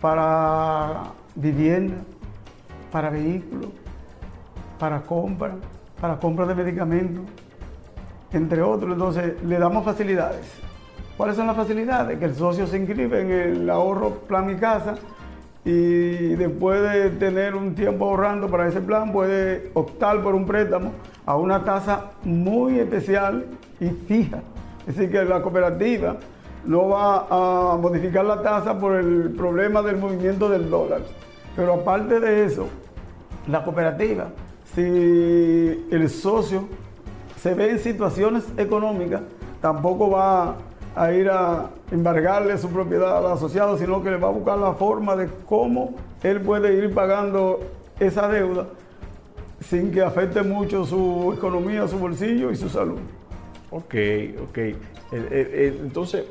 para 0.00 1.12
vivienda, 1.34 1.96
para 2.90 3.10
vehículos, 3.10 3.70
para 4.78 5.02
compra, 5.02 5.56
para 6.00 6.18
compra 6.18 6.46
de 6.46 6.54
medicamentos, 6.54 7.24
entre 8.32 8.62
otros. 8.62 8.92
Entonces, 8.92 9.42
le 9.44 9.58
damos 9.58 9.84
facilidades. 9.84 10.69
¿Cuáles 11.20 11.36
son 11.36 11.48
las 11.48 11.56
facilidades? 11.56 12.18
Que 12.18 12.24
el 12.24 12.34
socio 12.34 12.66
se 12.66 12.78
inscribe 12.78 13.20
en 13.20 13.30
el 13.30 13.68
ahorro 13.68 14.20
plan 14.20 14.46
Mi 14.46 14.56
Casa 14.56 14.94
y 15.66 16.34
después 16.34 16.80
de 16.80 17.10
tener 17.10 17.54
un 17.54 17.74
tiempo 17.74 18.06
ahorrando 18.06 18.48
para 18.48 18.66
ese 18.66 18.80
plan 18.80 19.12
puede 19.12 19.70
optar 19.74 20.22
por 20.22 20.34
un 20.34 20.46
préstamo 20.46 20.92
a 21.26 21.36
una 21.36 21.62
tasa 21.62 22.12
muy 22.24 22.78
especial 22.78 23.44
y 23.78 23.90
fija. 23.90 24.38
Es 24.86 24.96
decir, 24.96 25.10
que 25.10 25.22
la 25.26 25.42
cooperativa 25.42 26.16
no 26.64 26.88
va 26.88 27.26
a 27.28 27.76
modificar 27.76 28.24
la 28.24 28.40
tasa 28.40 28.78
por 28.78 28.96
el 28.96 29.34
problema 29.36 29.82
del 29.82 29.98
movimiento 29.98 30.48
del 30.48 30.70
dólar. 30.70 31.02
Pero 31.54 31.74
aparte 31.74 32.18
de 32.18 32.46
eso, 32.46 32.66
la 33.46 33.62
cooperativa, 33.62 34.28
si 34.74 35.86
el 35.90 36.08
socio 36.08 36.66
se 37.36 37.52
ve 37.52 37.72
en 37.72 37.78
situaciones 37.78 38.44
económicas, 38.56 39.20
tampoco 39.60 40.12
va 40.12 40.56
a 40.96 41.12
ir 41.12 41.30
a 41.30 41.70
embargarle 41.90 42.58
su 42.58 42.68
propiedad 42.68 43.18
al 43.18 43.32
asociado, 43.32 43.78
sino 43.78 44.02
que 44.02 44.10
le 44.10 44.16
va 44.16 44.28
a 44.28 44.32
buscar 44.32 44.58
la 44.58 44.72
forma 44.72 45.16
de 45.16 45.28
cómo 45.46 45.94
él 46.22 46.40
puede 46.40 46.74
ir 46.74 46.92
pagando 46.92 47.60
esa 47.98 48.28
deuda 48.28 48.66
sin 49.60 49.92
que 49.92 50.02
afecte 50.02 50.42
mucho 50.42 50.84
su 50.84 51.34
economía, 51.36 51.86
su 51.86 51.98
bolsillo 51.98 52.50
y 52.50 52.56
su 52.56 52.68
salud. 52.68 52.98
Ok, 53.70 53.94
ok. 54.42 54.58
Eh, 54.58 54.74
eh, 55.12 55.28
eh, 55.30 55.78
entonces, 55.80 56.24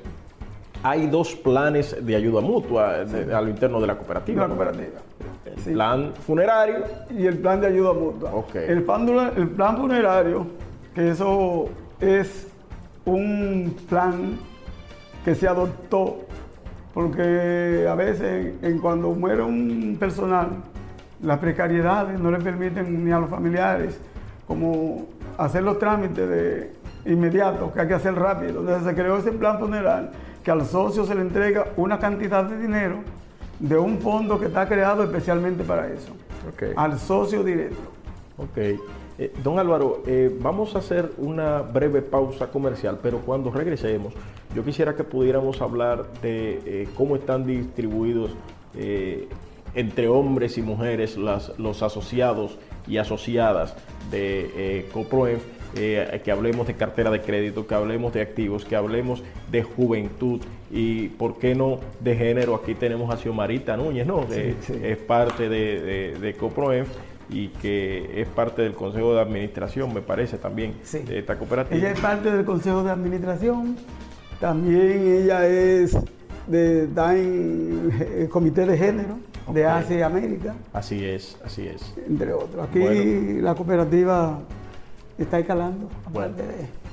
hay 0.84 1.08
dos 1.08 1.36
planes 1.36 1.96
de 2.06 2.16
ayuda 2.16 2.42
mutua 2.42 3.02
a 3.02 3.42
lo 3.42 3.50
interno 3.50 3.80
de 3.80 3.88
la 3.88 3.96
cooperativa. 3.98 4.42
La 4.42 4.48
cooperativa. 4.48 5.00
El 5.46 5.74
plan 5.74 6.14
funerario. 6.26 6.84
Y 7.10 7.26
el 7.28 7.38
plan 7.38 7.62
de 7.62 7.68
ayuda 7.68 7.94
mutua. 7.94 8.34
Okay. 8.34 8.66
El, 8.68 8.84
plan, 8.84 9.34
el 9.36 9.50
plan 9.50 9.78
funerario, 9.78 10.48
que 10.96 11.10
eso 11.12 11.70
es 12.00 12.48
un 13.06 13.76
plan 13.88 14.38
que 15.24 15.36
se 15.36 15.48
adoptó 15.48 16.26
porque 16.94 17.88
a 17.90 17.96
veces 17.96 18.54
en 18.62 18.80
cuando 18.80 19.12
muere 19.12 19.44
un 19.44 19.98
personal 20.00 20.50
las 21.22 21.40
precariedades 21.40 22.20
no 22.20 22.32
le 22.32 22.40
permiten 22.40 23.04
ni 23.04 23.12
a 23.12 23.20
los 23.20 23.30
familiares 23.30 24.00
como 24.48 25.06
hacer 25.38 25.64
los 25.64 25.78
trámites 25.78 26.28
de 26.28 26.74
inmediatos 27.06 27.72
que 27.72 27.82
hay 27.82 27.88
que 27.88 27.94
hacer 27.94 28.16
rápido. 28.16 28.62
Entonces 28.62 28.84
se 28.84 28.96
creó 28.96 29.18
ese 29.18 29.32
plan 29.32 29.60
funeral 29.60 30.12
que 30.44 30.52
al 30.52 30.66
socio 30.66 31.06
se 31.06 31.16
le 31.16 31.22
entrega 31.22 31.68
una 31.78 32.00
cantidad 32.00 32.44
de 32.44 32.58
dinero 32.58 32.98
de 33.60 33.78
un 33.78 34.00
fondo 34.00 34.40
que 34.40 34.48
está 34.48 34.68
creado 34.68 35.04
especialmente 35.04 35.64
para 35.64 35.88
eso. 35.88 36.16
Al 36.76 36.98
socio 37.00 37.44
directo. 37.44 37.92
Ok. 38.38 38.80
Eh, 39.20 39.34
don 39.44 39.60
Álvaro, 39.60 40.02
eh, 40.08 40.34
vamos 40.40 40.76
a 40.76 40.80
hacer 40.80 41.12
una 41.18 41.62
breve 41.62 42.02
pausa 42.02 42.48
comercial, 42.48 43.00
pero 43.04 43.20
cuando 43.20 43.52
regresemos, 43.52 44.14
yo 44.56 44.64
quisiera 44.64 44.96
que 44.96 45.04
pudiéramos 45.04 45.62
hablar 45.62 46.06
de 46.22 46.62
eh, 46.66 46.88
cómo 46.96 47.18
están 47.18 47.46
distribuidos 47.46 48.32
entre 49.74 50.08
hombres 50.08 50.58
y 50.58 50.62
mujeres 50.62 51.18
los 51.18 51.84
asociados 51.84 52.58
y 52.88 52.98
asociadas 52.98 53.76
de 54.10 54.88
CoProEF, 54.94 55.44
eh, 55.76 56.22
que 56.24 56.32
hablemos 56.32 56.66
de 56.66 56.74
cartera 56.74 57.12
de 57.12 57.22
crédito, 57.22 57.68
que 57.68 57.76
hablemos 57.76 58.12
de 58.12 58.22
activos, 58.22 58.66
que 58.66 58.76
hablemos 58.76 59.22
de 59.52 59.62
juventud 59.62 60.42
y, 60.72 61.10
¿por 61.10 61.38
qué 61.38 61.54
no, 61.54 61.80
de 62.00 62.16
género? 62.16 62.56
Aquí 62.56 62.74
tenemos 62.74 63.14
a 63.14 63.18
Xiomarita 63.18 63.78
Núñez, 63.78 64.08
¿no? 64.08 64.26
Es 64.32 64.98
parte 64.98 65.48
de, 65.48 66.18
de, 66.20 66.34
y 67.30 67.50
que 67.50 68.22
es 68.22 68.28
parte 68.28 68.62
del 68.62 68.74
Consejo 68.74 69.14
de 69.14 69.22
Administración, 69.22 69.94
me 69.94 70.02
parece, 70.02 70.38
también, 70.38 70.74
de 70.92 71.20
esta 71.20 71.38
cooperativa. 71.38 71.78
Ella 71.78 71.92
es 71.92 72.00
parte 72.00 72.32
del 72.32 72.46
Consejo 72.46 72.84
de 72.84 72.92
Administración, 72.92 73.78
también 74.40 75.22
ella 75.24 75.48
es 75.48 75.98
de, 76.48 76.86
está 76.86 77.16
en 77.16 77.92
el 78.18 78.30
Comité 78.30 78.66
de 78.66 78.78
Género 78.78 79.20
de 79.54 79.66
Asia 79.66 79.98
y 79.98 80.02
América. 80.02 80.56
Así 80.74 81.04
es, 81.06 81.38
así 81.44 81.68
es. 81.68 81.94
Entre 82.08 82.34
otros. 82.34 82.68
Aquí 82.68 83.42
la 83.42 83.56
cooperativa 83.56 84.40
está 85.18 85.40
escalando. 85.40 85.90
Bueno, 86.12 86.36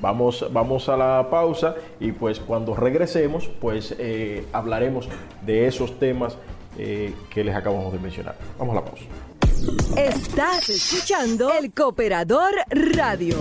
vamos, 0.01 0.47
vamos 0.53 0.89
a 0.89 0.97
la 0.97 1.29
pausa 1.31 1.75
y 2.01 2.13
pues 2.13 2.41
cuando 2.41 2.75
regresemos, 2.75 3.49
pues 3.61 3.95
eh, 3.99 4.45
hablaremos 4.53 5.09
de 5.45 5.67
esos 5.67 5.99
temas 5.99 6.37
eh, 6.79 7.15
que 7.31 7.45
les 7.45 7.55
acabamos 7.55 7.93
de 7.93 7.99
mencionar. 7.99 8.37
Vamos 8.59 8.77
a 8.77 8.81
la 8.81 8.85
pausa. 8.85 9.05
Estás 9.97 10.69
escuchando 10.69 11.53
el 11.53 11.73
Cooperador 11.73 12.53
Radio. 12.71 13.37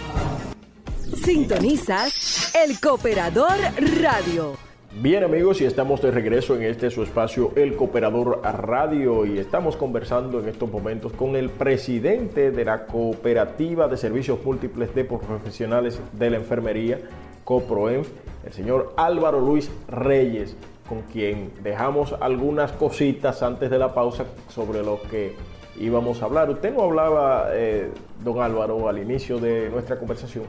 Sintonizas 1.15 2.53
El 2.55 2.81
Cooperador 2.81 3.57
Radio. 4.01 4.57
Bien 5.01 5.25
amigos, 5.25 5.61
y 5.61 5.65
estamos 5.65 6.03
de 6.03 6.11
regreso 6.11 6.55
en 6.55 6.65
este 6.65 6.91
su 6.91 7.03
espacio 7.03 7.53
El 7.57 7.77
Cooperador 7.77 8.43
Radio 8.43 9.25
y 9.25 9.39
estamos 9.39 9.77
conversando 9.77 10.39
en 10.41 10.49
estos 10.49 10.71
momentos 10.71 11.13
con 11.13 11.35
el 11.35 11.49
presidente 11.49 12.51
de 12.51 12.65
la 12.65 12.87
Cooperativa 12.87 13.89
de 13.89 13.97
Servicios 13.97 14.45
Múltiples 14.45 14.95
de 14.95 15.05
Profesionales 15.05 15.99
de 16.13 16.31
la 16.31 16.37
Enfermería, 16.37 17.01
COPROENF, 17.45 18.09
el 18.45 18.53
señor 18.53 18.93
Álvaro 18.97 19.41
Luis 19.41 19.71
Reyes, 19.89 20.57
con 20.89 21.03
quien 21.03 21.53
dejamos 21.63 22.15
algunas 22.21 22.73
cositas 22.73 23.43
antes 23.43 23.71
de 23.71 23.79
la 23.79 23.95
pausa 23.95 24.27
sobre 24.51 24.83
lo 24.83 25.01
que 25.11 25.35
íbamos 25.79 26.23
a 26.23 26.27
hablar. 26.27 26.51
Usted 26.51 26.73
no 26.73 26.83
hablaba, 26.83 27.49
eh, 27.53 27.91
don 28.23 28.41
Álvaro, 28.41 28.89
al 28.89 28.99
inicio 28.99 29.39
de 29.39 29.69
nuestra 29.71 29.99
conversación, 29.99 30.45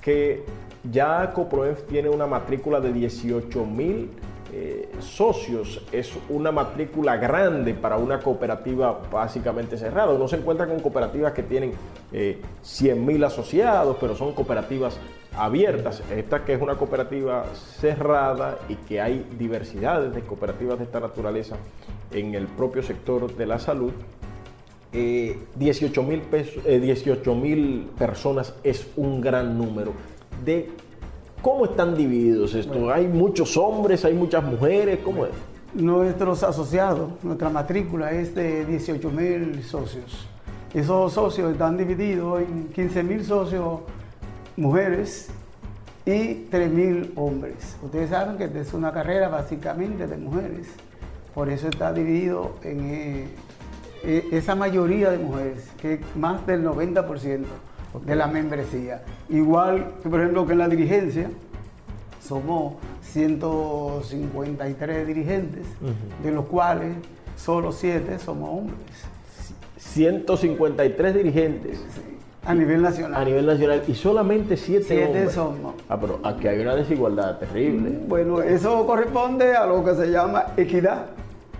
que 0.00 0.44
ya 0.90 1.32
Coproenf 1.32 1.84
tiene 1.84 2.08
una 2.08 2.26
matrícula 2.26 2.80
de 2.80 2.92
18 2.92 3.64
mil 3.64 4.10
eh, 4.54 4.90
socios. 5.00 5.82
Es 5.92 6.12
una 6.28 6.52
matrícula 6.52 7.16
grande 7.16 7.72
para 7.72 7.96
una 7.96 8.18
cooperativa 8.20 9.00
básicamente 9.10 9.78
cerrada. 9.78 10.12
Uno 10.12 10.28
se 10.28 10.36
encuentra 10.36 10.66
con 10.66 10.80
cooperativas 10.80 11.32
que 11.32 11.42
tienen 11.42 11.72
100 12.10 12.96
eh, 12.96 13.00
mil 13.00 13.24
asociados, 13.24 13.96
pero 13.98 14.14
son 14.14 14.34
cooperativas 14.34 14.98
abiertas. 15.36 16.02
Esta 16.14 16.44
que 16.44 16.52
es 16.52 16.60
una 16.60 16.74
cooperativa 16.74 17.44
cerrada 17.80 18.58
y 18.68 18.74
que 18.74 19.00
hay 19.00 19.26
diversidades 19.38 20.14
de 20.14 20.20
cooperativas 20.20 20.78
de 20.78 20.84
esta 20.84 21.00
naturaleza 21.00 21.56
en 22.10 22.34
el 22.34 22.46
propio 22.46 22.82
sector 22.82 23.34
de 23.34 23.46
la 23.46 23.58
salud. 23.58 23.92
18 24.92 26.00
eh, 26.64 27.34
mil 27.34 27.90
personas 27.96 28.54
es 28.62 28.86
un 28.96 29.20
gran 29.20 29.56
número 29.56 29.92
de 30.44 30.68
cómo 31.40 31.64
están 31.64 31.96
divididos 31.96 32.54
esto. 32.54 32.92
¿Hay 32.92 33.08
muchos 33.08 33.56
hombres, 33.56 34.04
hay 34.04 34.14
muchas 34.14 34.44
mujeres? 34.44 35.00
¿Cómo 35.02 35.24
es? 35.24 35.32
Nuestros 35.74 36.42
asociados, 36.42 37.10
nuestra 37.22 37.48
matrícula 37.48 38.12
es 38.12 38.34
de 38.34 38.66
18 38.66 39.10
mil 39.10 39.62
socios. 39.64 40.28
Esos 40.74 41.12
socios 41.12 41.52
están 41.52 41.76
divididos 41.76 42.42
en 42.42 42.68
15 42.68 43.02
mil 43.02 43.24
socios 43.24 43.80
mujeres 44.56 45.30
y 46.04 46.34
3 46.50 46.70
mil 46.70 47.12
hombres. 47.16 47.76
Ustedes 47.82 48.10
saben 48.10 48.36
que 48.36 48.60
es 48.60 48.74
una 48.74 48.92
carrera 48.92 49.28
básicamente 49.28 50.06
de 50.06 50.16
mujeres. 50.16 50.68
Por 51.34 51.48
eso 51.48 51.68
está 51.68 51.92
dividido 51.92 52.56
en 52.62 53.30
eh, 54.04 54.28
esa 54.32 54.54
mayoría 54.54 55.10
de 55.10 55.18
mujeres, 55.18 55.68
que 55.80 56.00
más 56.16 56.46
del 56.46 56.64
90% 56.64 57.44
de 58.04 58.16
la 58.16 58.26
membresía. 58.26 59.02
Igual 59.28 59.92
que, 60.02 60.08
por 60.08 60.20
ejemplo, 60.20 60.46
que 60.46 60.52
en 60.52 60.58
la 60.58 60.68
dirigencia, 60.68 61.30
somos 62.20 62.74
153 63.02 65.06
dirigentes, 65.06 65.66
de 66.22 66.30
los 66.30 66.46
cuales 66.46 66.94
solo 67.36 67.72
7 67.72 68.18
somos 68.18 68.48
hombres. 68.48 68.78
153 69.76 71.14
dirigentes. 71.14 71.80
A 72.44 72.54
nivel 72.54 72.82
nacional. 72.82 73.20
A 73.20 73.24
nivel 73.24 73.46
nacional. 73.46 73.82
Y 73.86 73.94
solamente 73.94 74.56
7 74.56 74.84
Siete 74.84 75.30
somos. 75.30 75.74
Ah, 75.88 75.98
pero 76.00 76.18
aquí 76.24 76.48
hay 76.48 76.60
una 76.60 76.74
desigualdad 76.74 77.38
terrible. 77.38 78.00
Bueno, 78.08 78.42
eso 78.42 78.84
corresponde 78.86 79.54
a 79.54 79.66
lo 79.66 79.84
que 79.84 79.94
se 79.94 80.10
llama 80.10 80.46
equidad. 80.56 81.06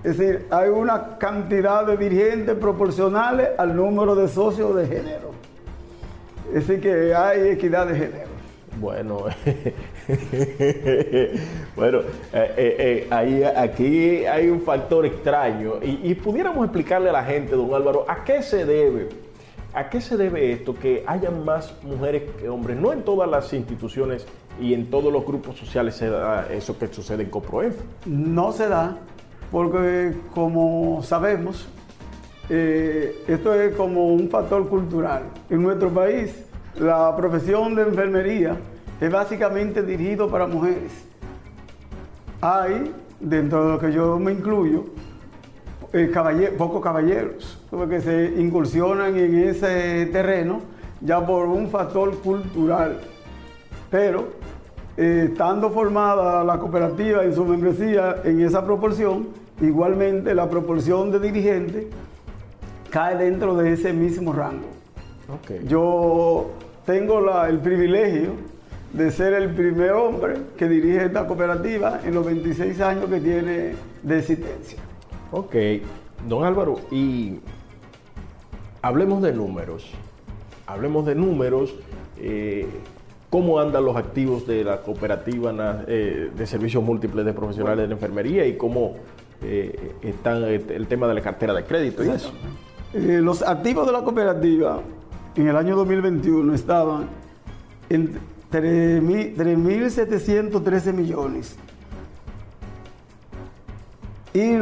Es 0.04 0.18
decir, 0.18 0.46
hay 0.50 0.68
una 0.68 1.16
cantidad 1.18 1.86
de 1.86 1.96
dirigentes 1.96 2.56
proporcionales 2.56 3.50
al 3.56 3.76
número 3.76 4.16
de 4.16 4.28
socios 4.28 4.74
de 4.74 4.86
género. 4.86 5.30
Es 6.52 6.66
decir, 6.66 6.80
que 6.80 7.14
hay 7.14 7.50
equidad 7.50 7.86
de 7.86 7.94
género. 7.94 8.32
Bueno, 8.80 9.26
bueno, 11.76 11.98
eh, 12.32 12.54
eh, 12.56 13.08
eh, 13.10 13.52
aquí 13.56 14.24
hay 14.24 14.48
un 14.48 14.62
factor 14.62 15.04
extraño 15.06 15.74
y, 15.82 16.14
pudiéramos 16.14 16.64
explicarle 16.64 17.10
a 17.10 17.12
la 17.12 17.22
gente, 17.22 17.54
don 17.54 17.74
Álvaro, 17.74 18.06
a 18.08 18.24
qué 18.24 18.42
se 18.42 18.64
debe, 18.64 19.10
a 19.74 19.90
qué 19.90 20.00
se 20.00 20.16
debe 20.16 20.52
esto, 20.52 20.74
que 20.74 21.04
haya 21.06 21.30
más 21.30 21.74
mujeres 21.82 22.22
que 22.40 22.48
hombres. 22.48 22.78
No 22.78 22.92
en 22.92 23.02
todas 23.02 23.28
las 23.30 23.52
instituciones 23.52 24.26
y 24.58 24.72
en 24.74 24.90
todos 24.90 25.12
los 25.12 25.24
grupos 25.24 25.58
sociales 25.58 25.94
se 25.94 26.08
da 26.08 26.48
eso 26.50 26.78
que 26.78 26.86
sucede 26.88 27.24
en 27.24 27.30
COPROEF. 27.30 27.76
No 28.06 28.52
se 28.52 28.68
da, 28.68 28.96
porque 29.52 30.14
como 30.34 31.02
sabemos, 31.02 31.68
eh, 32.48 33.22
esto 33.28 33.54
es 33.54 33.74
como 33.76 34.08
un 34.08 34.30
factor 34.30 34.66
cultural. 34.66 35.24
En 35.50 35.62
nuestro 35.62 35.90
país, 35.90 36.34
la 36.80 37.14
profesión 37.14 37.74
de 37.74 37.82
enfermería 37.82 38.56
es 38.98 39.12
básicamente 39.12 39.82
dirigido 39.82 40.28
para 40.28 40.46
mujeres. 40.46 40.92
Hay, 42.40 42.92
dentro 43.20 43.64
de 43.64 43.72
lo 43.72 43.78
que 43.78 43.92
yo 43.92 44.18
me 44.18 44.32
incluyo, 44.32 44.86
eh, 45.92 46.10
pocos 46.56 46.82
caballeros, 46.82 47.62
que 47.90 48.00
se 48.00 48.34
incursionan 48.38 49.16
en 49.18 49.38
ese 49.48 50.06
terreno 50.06 50.60
ya 51.02 51.24
por 51.24 51.44
un 51.46 51.68
factor 51.68 52.16
cultural. 52.20 53.00
Pero 53.90 54.28
eh, 54.96 55.28
estando 55.30 55.70
formada 55.70 56.42
la 56.42 56.58
cooperativa 56.58 57.22
en 57.24 57.34
su 57.34 57.44
membresía 57.44 58.22
en 58.24 58.40
esa 58.40 58.64
proporción, 58.64 59.41
igualmente 59.62 60.34
la 60.34 60.50
proporción 60.50 61.10
de 61.10 61.20
dirigentes 61.20 61.86
cae 62.90 63.16
dentro 63.16 63.56
de 63.56 63.72
ese 63.72 63.92
mismo 63.92 64.32
rango. 64.32 64.68
Yo 65.66 66.50
tengo 66.84 67.44
el 67.44 67.58
privilegio 67.60 68.32
de 68.92 69.10
ser 69.10 69.32
el 69.32 69.54
primer 69.54 69.92
hombre 69.92 70.34
que 70.58 70.68
dirige 70.68 71.06
esta 71.06 71.26
cooperativa 71.26 72.00
en 72.04 72.12
los 72.14 72.26
26 72.26 72.80
años 72.80 73.06
que 73.08 73.20
tiene 73.20 73.74
de 74.02 74.18
existencia. 74.18 74.78
Ok, 75.30 75.54
don 76.28 76.44
Álvaro, 76.44 76.80
y 76.90 77.38
hablemos 78.82 79.22
de 79.22 79.32
números. 79.32 79.90
Hablemos 80.66 81.06
de 81.06 81.14
números. 81.14 81.74
Eh, 82.18 82.66
¿Cómo 83.32 83.58
andan 83.58 83.84
los 83.86 83.96
activos 83.96 84.46
de 84.46 84.62
la 84.62 84.82
cooperativa 84.82 85.84
eh, 85.86 86.30
de 86.36 86.46
servicios 86.46 86.84
múltiples 86.84 87.24
de 87.24 87.32
profesionales 87.32 87.84
de 87.84 87.88
la 87.88 87.94
enfermería 87.94 88.46
y 88.46 88.58
cómo 88.58 88.96
eh, 89.40 89.94
están 90.02 90.44
el 90.44 90.86
tema 90.86 91.08
de 91.08 91.14
la 91.14 91.22
cartera 91.22 91.54
de 91.54 91.64
crédito 91.64 92.04
y 92.04 92.10
eso? 92.10 92.30
Eh, 92.92 93.20
los 93.22 93.40
activos 93.40 93.86
de 93.86 93.92
la 93.92 94.02
cooperativa 94.02 94.82
en 95.34 95.48
el 95.48 95.56
año 95.56 95.76
2021 95.76 96.52
estaban 96.52 97.06
en 97.88 98.18
3.713 98.52 100.92
millones. 100.92 101.56
Y 104.34 104.58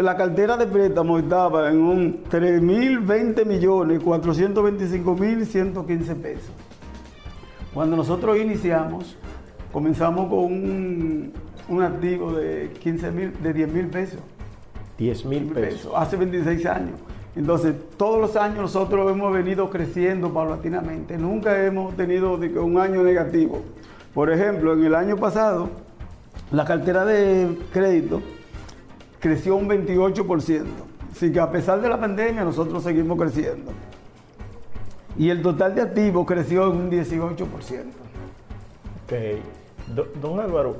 la 0.00 0.16
cartera 0.16 0.56
de 0.56 0.68
préstamo 0.68 1.18
estaba 1.18 1.68
en 1.68 1.80
un 1.80 2.22
3.020 2.30 3.44
millones 3.44 4.00
425.115 4.02 6.14
pesos. 6.14 6.52
Cuando 7.74 7.96
nosotros 7.96 8.38
iniciamos, 8.38 9.16
comenzamos 9.72 10.28
con 10.28 10.44
un, 11.68 11.82
activo 11.82 12.32
de 12.32 12.70
15 12.80 13.10
mil, 13.10 13.42
de 13.42 13.52
10 13.52 13.72
mil 13.72 13.86
pesos. 13.88 14.20
10 14.96 15.24
mil 15.24 15.46
pesos. 15.46 15.92
Hace 15.96 16.16
26 16.16 16.66
años. 16.66 17.00
Entonces, 17.34 17.74
todos 17.96 18.20
los 18.20 18.36
años 18.36 18.58
nosotros 18.58 19.10
hemos 19.10 19.32
venido 19.32 19.70
creciendo 19.70 20.32
paulatinamente. 20.32 21.18
Nunca 21.18 21.64
hemos 21.66 21.96
tenido 21.96 22.34
un 22.34 22.78
año 22.78 23.02
negativo. 23.02 23.62
Por 24.14 24.30
ejemplo, 24.30 24.74
en 24.74 24.84
el 24.84 24.94
año 24.94 25.16
pasado, 25.16 25.68
la 26.52 26.64
cartera 26.64 27.04
de 27.04 27.58
crédito 27.72 28.22
creció 29.18 29.56
un 29.56 29.68
28%. 29.68 30.64
Así 31.10 31.32
que 31.32 31.40
a 31.40 31.50
pesar 31.50 31.80
de 31.80 31.88
la 31.88 31.98
pandemia, 31.98 32.44
nosotros 32.44 32.84
seguimos 32.84 33.18
creciendo. 33.18 33.72
Y 35.16 35.30
el 35.30 35.42
total 35.42 35.74
de 35.74 35.82
activos 35.82 36.26
creció 36.26 36.70
en 36.70 36.76
un 36.76 36.90
18%. 36.90 37.46
Ok. 39.04 39.12
Don 40.20 40.40
Álvaro, 40.40 40.76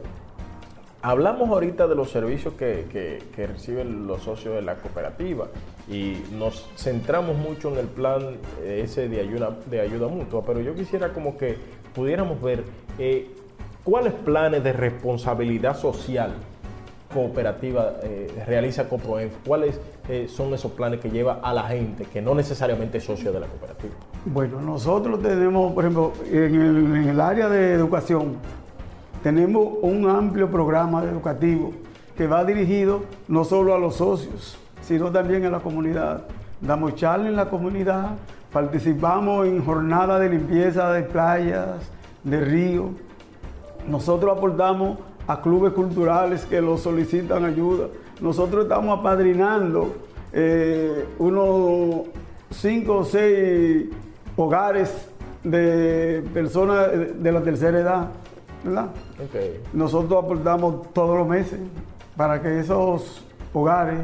Hablamos 1.05 1.51
ahorita 1.51 1.87
de 1.87 1.95
los 1.95 2.11
servicios 2.11 2.55
que, 2.55 3.21
reciben 3.37 4.07
los 4.07 4.23
socios 4.23 4.55
de 4.55 4.63
la 4.63 4.77
cooperativa 4.77 5.49
y 5.87 6.17
nos 6.33 6.67
centramos 6.79 7.37
mucho 7.37 7.71
en 7.71 7.79
el 7.79 7.89
plan 7.89 8.39
eh, 8.63 8.81
ese 8.83 9.11
de 9.11 9.21
ayuda, 9.21 9.55
de 9.71 9.83
ayuda 9.83 10.09
mutua, 10.09 10.43
pero 10.47 10.63
yo 10.63 10.75
quisiera 10.75 11.13
como 11.13 11.37
que 11.37 11.59
pudiéramos 11.95 12.41
ver 12.41 12.65
eh, 12.99 13.31
cuáles 13.85 14.15
planes 14.15 14.65
de 14.65 14.73
responsabilidad 14.73 15.77
social 15.77 16.33
cooperativa 17.13 17.97
eh, 18.03 18.43
realiza 18.47 18.89
COPROENF, 18.89 19.35
cuáles 19.47 19.79
son 20.29 20.55
esos 20.55 20.73
planes 20.73 21.01
que 21.01 21.11
lleva 21.11 21.41
a 21.43 21.53
la 21.53 21.65
gente 21.65 22.07
que 22.07 22.23
no 22.23 22.35
necesariamente 22.35 22.97
es 22.97 23.05
socio 23.05 23.31
de 23.31 23.41
la 23.41 23.47
cooperativa. 23.47 23.93
Bueno, 24.27 24.59
nosotros 24.63 25.21
tenemos, 25.21 25.75
por 25.75 25.85
ejemplo, 25.85 26.13
en 26.31 26.97
el 27.09 27.21
área 27.21 27.47
de 27.51 27.75
educación, 27.75 28.37
tenemos 29.23 29.75
un 29.83 30.09
amplio 30.09 30.51
programa 30.51 31.05
educativo 31.05 31.73
que 32.17 32.27
va 32.27 32.43
dirigido 32.43 33.03
no 33.29 33.45
solo 33.45 33.75
a 33.75 33.79
los 33.79 33.97
socios, 33.97 34.57
sino 34.81 35.13
también 35.13 35.45
a 35.45 35.51
la 35.51 35.61
comunidad. 35.61 36.23
Damos 36.63 36.95
charlas 36.95 37.29
en 37.29 37.37
la 37.37 37.51
comunidad, 37.51 38.13
participamos 38.51 39.47
en 39.47 39.63
jornadas 39.63 40.21
de 40.23 40.31
limpieza 40.31 40.91
de 40.93 41.03
playas, 41.03 41.91
de 42.23 42.41
ríos. 42.41 42.93
Nosotros 43.87 44.39
aportamos 44.39 45.01
a 45.27 45.43
clubes 45.43 45.75
culturales 45.75 46.47
que 46.47 46.63
lo 46.63 46.79
solicitan 46.79 47.45
ayuda. 47.45 47.89
Nosotros 48.23 48.63
estamos 48.63 48.99
apadrinando 48.99 49.97
eh, 50.33 51.09
unos 51.19 52.07
cinco 52.51 52.99
o 52.99 53.05
seis 53.05 53.91
hogares 54.37 55.09
de 55.43 56.25
personas 56.33 56.91
de 56.93 57.33
la 57.33 57.43
tercera 57.43 57.79
edad, 57.79 58.09
¿verdad? 58.65 58.89
Nosotros 59.73 60.25
aportamos 60.25 60.93
todos 60.93 61.19
los 61.19 61.29
meses 61.29 61.61
para 62.17 62.41
que 62.41 62.61
esos 62.61 63.25
hogares 63.53 63.99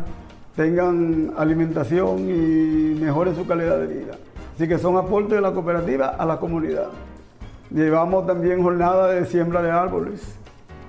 tengan 0.56 1.32
alimentación 1.36 2.28
y 2.28 3.00
mejoren 3.00 3.34
su 3.34 3.46
calidad 3.46 3.78
de 3.78 3.86
vida. 3.86 4.12
Así 4.54 4.68
que 4.68 4.78
son 4.78 4.96
aportes 4.96 5.32
de 5.32 5.40
la 5.40 5.52
cooperativa 5.52 6.08
a 6.08 6.26
la 6.26 6.38
comunidad. 6.38 6.88
Llevamos 7.70 8.26
también 8.26 8.62
jornada 8.62 9.08
de 9.08 9.24
siembra 9.24 9.62
de 9.62 9.70
árboles, 9.70 10.20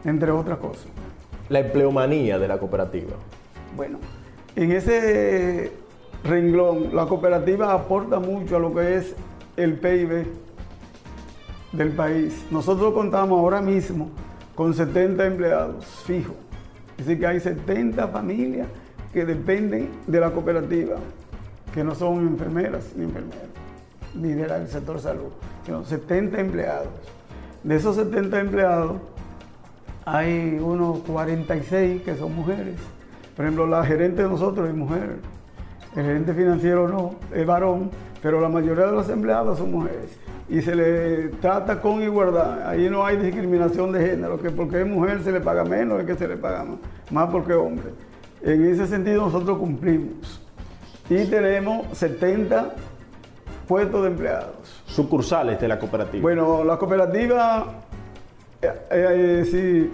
entre 0.03 0.31
otras 0.31 0.57
cosas. 0.57 0.87
La 1.47 1.59
empleomanía 1.59 2.37
de 2.39 2.47
la 2.47 2.57
cooperativa. 2.57 3.13
Bueno, 3.77 3.99
en 4.55 4.71
ese 4.71 5.71
renglón, 6.23 6.93
la 6.93 7.05
cooperativa 7.05 7.71
aporta 7.71 8.19
mucho 8.19 8.57
a 8.57 8.59
lo 8.59 8.73
que 8.73 8.97
es 8.97 9.15
el 9.57 9.73
PIB 9.79 10.27
del 11.71 11.91
país. 11.91 12.45
Nosotros 12.51 12.93
contamos 12.93 13.39
ahora 13.39 13.61
mismo 13.61 14.09
con 14.55 14.73
70 14.73 15.25
empleados 15.25 15.85
fijos. 16.05 16.35
Es 16.97 17.05
decir, 17.05 17.19
que 17.19 17.27
hay 17.27 17.39
70 17.39 18.07
familias 18.09 18.67
que 19.13 19.25
dependen 19.25 19.89
de 20.07 20.19
la 20.19 20.31
cooperativa, 20.31 20.97
que 21.73 21.83
no 21.83 21.95
son 21.95 22.27
enfermeras 22.27 22.91
ni 22.95 23.05
enfermeros, 23.05 23.49
ni 24.13 24.33
del 24.33 24.67
sector 24.67 24.99
salud, 24.99 25.31
sino 25.65 25.83
70 25.83 26.39
empleados. 26.39 26.89
De 27.63 27.75
esos 27.75 27.95
70 27.95 28.39
empleados, 28.39 28.97
hay 30.05 30.59
unos 30.61 30.99
46 30.99 32.01
que 32.01 32.15
son 32.15 32.35
mujeres. 32.35 32.75
Por 33.35 33.45
ejemplo, 33.45 33.67
la 33.67 33.85
gerente 33.85 34.23
de 34.23 34.29
nosotros 34.29 34.67
es 34.67 34.75
mujer, 34.75 35.17
el 35.95 36.05
gerente 36.05 36.33
financiero 36.33 36.87
no, 36.87 37.15
es 37.33 37.45
varón, 37.45 37.89
pero 38.21 38.39
la 38.39 38.49
mayoría 38.49 38.85
de 38.85 38.91
los 38.93 39.09
empleados 39.09 39.57
son 39.57 39.71
mujeres. 39.71 40.17
Y 40.47 40.61
se 40.61 40.75
le 40.75 41.29
trata 41.39 41.81
con 41.81 42.01
igualdad. 42.01 42.67
Ahí 42.67 42.89
no 42.89 43.05
hay 43.05 43.17
discriminación 43.17 43.91
de 43.91 44.05
género, 44.05 44.39
que 44.39 44.49
porque 44.51 44.81
es 44.81 44.87
mujer 44.87 45.21
se 45.23 45.31
le 45.31 45.41
paga 45.41 45.63
menos, 45.63 45.99
es 46.01 46.05
que 46.05 46.15
se 46.15 46.27
le 46.27 46.37
paga 46.37 46.63
más, 46.63 46.77
más 47.09 47.29
porque 47.29 47.53
es 47.53 47.57
hombre. 47.57 47.89
En 48.41 48.65
ese 48.65 48.87
sentido 48.87 49.25
nosotros 49.25 49.57
cumplimos. 49.57 50.41
Y 51.09 51.25
tenemos 51.25 51.85
70 51.97 52.73
puestos 53.67 54.03
de 54.03 54.09
empleados. 54.09 54.83
Sucursales 54.85 55.59
de 55.59 55.67
la 55.67 55.77
cooperativa. 55.79 56.21
Bueno, 56.21 56.63
la 56.63 56.77
cooperativa 56.77 57.65
eh, 58.61 58.73
eh, 58.91 59.47
sí, 59.49 59.91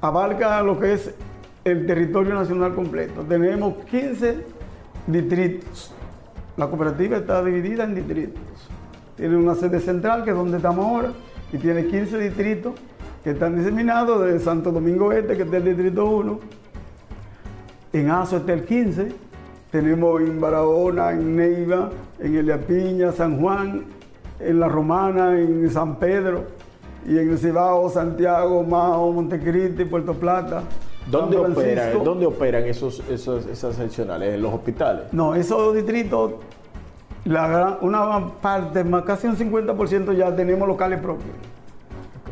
abarca 0.00 0.62
lo 0.62 0.78
que 0.78 0.92
es 0.92 1.14
el 1.64 1.86
territorio 1.86 2.34
nacional 2.34 2.74
completo. 2.74 3.22
Tenemos 3.22 3.74
15 3.84 4.53
distritos. 5.06 5.92
La 6.56 6.68
cooperativa 6.68 7.16
está 7.16 7.42
dividida 7.42 7.84
en 7.84 7.94
distritos. 7.94 8.40
Tiene 9.16 9.36
una 9.36 9.54
sede 9.54 9.80
central, 9.80 10.24
que 10.24 10.30
es 10.30 10.36
donde 10.36 10.56
estamos 10.56 10.84
ahora, 10.86 11.12
y 11.52 11.58
tiene 11.58 11.86
15 11.86 12.18
distritos 12.18 12.74
que 13.22 13.30
están 13.30 13.56
diseminados 13.56 14.24
de 14.24 14.38
Santo 14.38 14.70
Domingo 14.70 15.10
Este, 15.12 15.36
que 15.36 15.42
es 15.44 15.52
el 15.52 15.64
distrito 15.64 16.04
1, 16.04 16.38
en 17.94 18.10
Azo 18.10 18.38
está 18.38 18.52
el 18.52 18.64
15, 18.64 19.12
tenemos 19.70 20.20
en 20.20 20.40
Barahona, 20.40 21.12
en 21.12 21.36
Neiva, 21.36 21.90
en 22.18 22.36
Elia 22.36 22.58
Piña, 22.58 23.12
San 23.12 23.40
Juan, 23.40 23.84
en 24.40 24.60
La 24.60 24.68
Romana, 24.68 25.38
en 25.38 25.70
San 25.70 25.96
Pedro, 25.96 26.44
y 27.06 27.18
en 27.18 27.30
el 27.30 27.38
Cibao, 27.38 27.88
Santiago, 27.90 28.62
Mao, 28.62 29.12
Montecristi, 29.12 29.84
Puerto 29.84 30.14
Plata. 30.14 30.62
¿Dónde 31.10 31.36
operan, 31.36 32.04
¿Dónde 32.04 32.26
operan 32.26 32.64
esos, 32.64 33.02
esos, 33.10 33.46
esas 33.46 33.76
seccionales? 33.76 34.34
¿En 34.34 34.42
los 34.42 34.54
hospitales? 34.54 35.04
No, 35.12 35.34
esos 35.34 35.74
distritos, 35.74 36.32
la 37.24 37.78
una 37.80 38.28
parte, 38.40 38.84
más 38.84 39.04
casi 39.04 39.26
un 39.26 39.36
50% 39.36 40.16
ya 40.16 40.34
tenemos 40.34 40.66
locales 40.66 41.00
propios. 41.00 41.36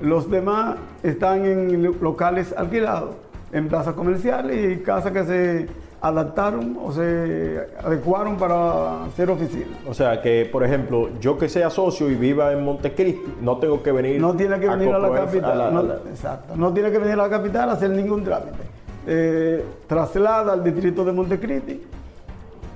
Los 0.00 0.30
demás 0.30 0.76
están 1.02 1.44
en 1.44 1.82
locales 2.00 2.54
alquilados 2.56 3.14
en 3.52 3.68
plazas 3.68 3.94
comerciales 3.94 4.78
y 4.78 4.82
casas 4.82 5.12
que 5.12 5.24
se 5.24 5.66
adaptaron 6.02 6.76
o 6.84 6.90
se 6.90 7.64
adecuaron 7.82 8.36
para 8.36 9.08
ser 9.16 9.30
oficinas. 9.30 9.78
O 9.88 9.94
sea 9.94 10.20
que, 10.20 10.48
por 10.50 10.64
ejemplo, 10.64 11.10
yo 11.20 11.38
que 11.38 11.48
sea 11.48 11.70
socio 11.70 12.10
y 12.10 12.16
viva 12.16 12.52
en 12.52 12.64
Montecristi, 12.64 13.36
no 13.40 13.58
tengo 13.58 13.82
que 13.82 13.92
venir. 13.92 14.20
No 14.20 14.34
tiene 14.34 14.58
que 14.58 14.68
venir 14.68 14.92
a, 14.92 14.98
la 14.98 15.12
capital. 15.12 15.72
no, 15.72 15.94
exacto. 16.10 16.56
No 16.56 16.72
tiene 16.72 16.90
que 16.90 16.98
venir 16.98 17.14
a 17.14 17.28
la 17.28 17.30
capital 17.30 17.70
a 17.70 17.74
hacer 17.74 17.90
ningún 17.90 18.24
trámite. 18.24 18.58
Eh, 19.06 19.64
traslada 19.86 20.52
al 20.52 20.64
distrito 20.64 21.04
de 21.04 21.12
Montecristi 21.12 21.80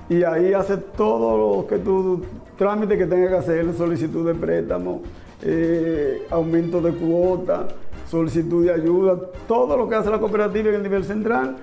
y 0.09 0.23
ahí 0.23 0.53
hace 0.53 0.77
todo 0.77 1.37
lo 1.37 1.67
que 1.67 1.77
tú 1.79 2.21
trámite 2.57 2.97
que 2.97 3.05
tenga 3.05 3.29
que 3.29 3.35
hacer, 3.35 3.73
solicitud 3.73 4.25
de 4.25 4.35
préstamo, 4.35 5.01
eh, 5.41 6.25
aumento 6.29 6.81
de 6.81 6.91
cuota, 6.93 7.67
solicitud 8.09 8.65
de 8.65 8.73
ayuda, 8.73 9.17
todo 9.47 9.75
lo 9.75 9.87
que 9.87 9.95
hace 9.95 10.09
la 10.09 10.19
cooperativa 10.19 10.69
en 10.69 10.75
el 10.75 10.83
nivel 10.83 11.03
central 11.03 11.57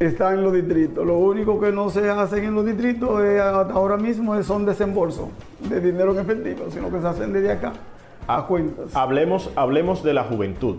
está 0.00 0.32
en 0.32 0.42
los 0.42 0.54
distritos. 0.54 1.06
Lo 1.06 1.18
único 1.18 1.60
que 1.60 1.70
no 1.72 1.90
se 1.90 2.08
hace 2.08 2.42
en 2.42 2.54
los 2.54 2.64
distritos 2.64 3.22
es, 3.22 3.38
ahora 3.40 3.98
mismo 3.98 4.42
son 4.42 4.64
desembolsos 4.64 5.28
de 5.68 5.78
dinero 5.78 6.12
en 6.12 6.20
efectivo, 6.20 6.64
sino 6.70 6.90
que 6.90 7.00
se 7.00 7.06
hacen 7.06 7.32
desde 7.34 7.52
acá 7.52 7.74
a 8.26 8.46
cuentas. 8.46 8.96
Hablemos, 8.96 9.50
hablemos 9.56 10.02
de 10.02 10.14
la 10.14 10.24
juventud. 10.24 10.76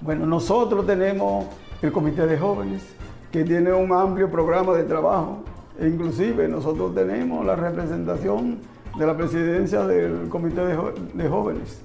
Bueno, 0.00 0.26
nosotros 0.26 0.86
tenemos 0.86 1.46
el 1.82 1.90
Comité 1.90 2.26
de 2.26 2.38
Jóvenes, 2.38 2.84
que 3.32 3.42
tiene 3.42 3.72
un 3.72 3.92
amplio 3.92 4.30
programa 4.30 4.74
de 4.74 4.84
trabajo. 4.84 5.40
E 5.80 5.88
inclusive 5.88 6.46
nosotros 6.46 6.94
tenemos 6.94 7.44
la 7.44 7.56
representación 7.56 8.60
de 8.96 9.06
la 9.06 9.16
presidencia 9.16 9.84
del 9.86 10.28
Comité 10.28 10.64
de 10.64 11.28
Jóvenes 11.28 11.82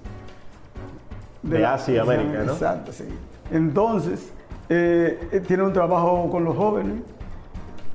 de, 1.41 1.65
Asia 1.65 1.95
y 1.95 1.97
América, 1.97 2.43
¿no? 2.43 2.53
Exacto, 2.53 2.91
sí. 2.91 3.05
Entonces, 3.51 4.31
eh, 4.69 5.19
eh, 5.31 5.39
tiene 5.39 5.63
un 5.63 5.73
trabajo 5.73 6.29
con 6.29 6.43
los 6.43 6.55
jóvenes. 6.55 7.01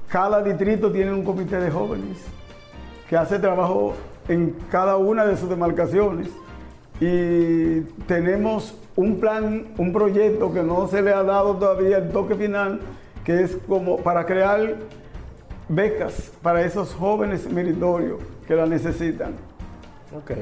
Cada 0.09 0.43
distrito 0.43 0.91
tiene 0.91 1.13
un 1.13 1.25
comité 1.25 1.59
de 1.59 1.71
jóvenes 1.71 2.19
que 3.09 3.17
hace 3.17 3.39
trabajo 3.39 3.95
en 4.29 4.57
cada 4.71 4.97
una 4.97 5.25
de 5.25 5.37
sus 5.37 5.49
demarcaciones. 5.49 6.29
Y 7.01 7.81
tenemos 8.07 8.77
un 8.97 9.21
plan, 9.21 9.67
un 9.79 9.93
proyecto 9.93 10.53
que 10.53 10.63
no 10.63 10.89
se 10.89 11.03
le 11.03 11.13
ha 11.13 11.23
dado 11.23 11.57
todavía 11.57 11.99
el 11.99 12.11
toque 12.11 12.35
final, 12.35 12.81
que 13.25 13.43
es 13.43 13.57
como 13.69 13.99
para 13.99 14.27
crear 14.27 14.77
becas 15.69 16.33
para 16.43 16.63
esos 16.63 16.93
jóvenes 16.95 17.51
meritorios 17.51 18.21
que 18.47 18.55
la 18.55 18.67
necesitan. 18.67 19.33
Ok. 20.17 20.33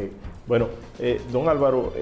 Bueno, 0.46 0.68
eh, 0.98 1.20
don 1.30 1.48
Álvaro, 1.48 1.92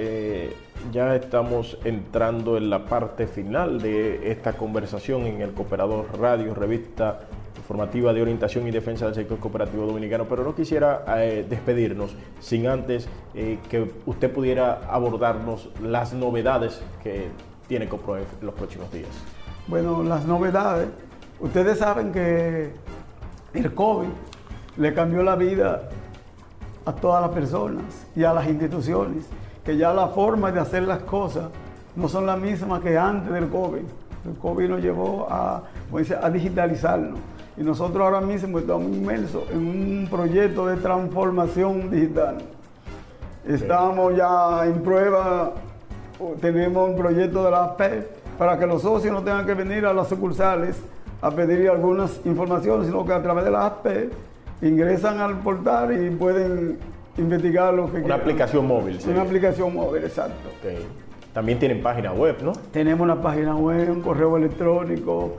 ya 0.92 1.14
estamos 1.14 1.78
entrando 1.84 2.56
en 2.56 2.70
la 2.70 2.84
parte 2.84 3.26
final 3.26 3.80
de 3.80 4.30
esta 4.30 4.54
conversación 4.54 5.26
en 5.26 5.40
el 5.40 5.52
Cooperador 5.52 6.06
Radio, 6.18 6.54
revista 6.54 7.20
informativa 7.56 8.12
de 8.12 8.22
orientación 8.22 8.66
y 8.66 8.70
defensa 8.70 9.06
del 9.06 9.14
sector 9.14 9.38
cooperativo 9.38 9.86
dominicano, 9.86 10.26
pero 10.28 10.42
no 10.42 10.54
quisiera 10.54 11.04
eh, 11.18 11.46
despedirnos 11.48 12.16
sin 12.40 12.66
antes 12.66 13.08
eh, 13.34 13.58
que 13.68 13.92
usted 14.06 14.32
pudiera 14.32 14.80
abordarnos 14.90 15.68
las 15.82 16.12
novedades 16.12 16.82
que 17.02 17.28
tiene 17.68 17.88
COPROEF 17.88 18.26
en 18.40 18.46
los 18.46 18.54
próximos 18.54 18.90
días. 18.92 19.10
Bueno, 19.68 20.02
las 20.02 20.26
novedades, 20.26 20.88
ustedes 21.38 21.78
saben 21.78 22.12
que 22.12 22.72
el 23.54 23.74
COVID 23.74 24.08
le 24.76 24.94
cambió 24.94 25.22
la 25.22 25.36
vida 25.36 25.88
a 26.84 26.92
todas 26.92 27.22
las 27.22 27.30
personas 27.30 28.06
y 28.16 28.24
a 28.24 28.32
las 28.32 28.48
instituciones 28.48 29.26
que 29.64 29.76
ya 29.76 29.92
la 29.92 30.08
forma 30.08 30.50
de 30.52 30.60
hacer 30.60 30.84
las 30.84 31.00
cosas 31.00 31.48
no 31.96 32.08
son 32.08 32.26
las 32.26 32.38
mismas 32.38 32.80
que 32.80 32.96
antes 32.96 33.32
del 33.32 33.48
COVID. 33.48 33.82
El 34.26 34.34
COVID 34.40 34.68
nos 34.68 34.82
llevó 34.82 35.26
a, 35.30 35.62
a 36.22 36.30
digitalizarnos. 36.30 37.18
Y 37.56 37.62
nosotros 37.62 38.02
ahora 38.02 38.20
mismo 38.20 38.58
estamos 38.58 38.90
inmersos 38.92 39.44
en 39.50 39.58
un 39.58 40.08
proyecto 40.10 40.66
de 40.66 40.76
transformación 40.76 41.90
digital. 41.90 42.38
Estamos 43.46 44.16
ya 44.16 44.64
en 44.66 44.82
prueba, 44.82 45.52
tenemos 46.40 46.90
un 46.90 46.96
proyecto 46.96 47.44
de 47.44 47.50
la 47.50 47.64
AP 47.64 47.82
para 48.38 48.58
que 48.58 48.66
los 48.66 48.82
socios 48.82 49.12
no 49.12 49.22
tengan 49.22 49.44
que 49.44 49.54
venir 49.54 49.84
a 49.84 49.92
las 49.92 50.08
sucursales 50.08 50.80
a 51.22 51.30
pedir 51.30 51.68
algunas 51.68 52.20
informaciones, 52.24 52.86
sino 52.86 53.04
que 53.04 53.12
a 53.12 53.22
través 53.22 53.44
de 53.44 53.50
la 53.50 53.66
AP 53.66 53.86
ingresan 54.62 55.20
al 55.20 55.38
portal 55.38 55.92
y 55.92 56.10
pueden 56.10 56.78
investigar 57.16 57.74
lo 57.74 57.90
que 57.90 57.98
Una 57.98 58.14
aplicación 58.16 58.66
móvil. 58.66 58.98
Una 59.06 59.22
aplicación 59.22 59.74
móvil, 59.74 60.04
exacto. 60.04 60.50
También 61.32 61.58
tienen 61.58 61.82
página 61.82 62.12
web, 62.12 62.36
¿no? 62.42 62.52
Tenemos 62.72 63.00
una 63.00 63.20
página 63.20 63.54
web, 63.54 63.90
un 63.90 64.00
correo 64.00 64.36
electrónico, 64.36 65.36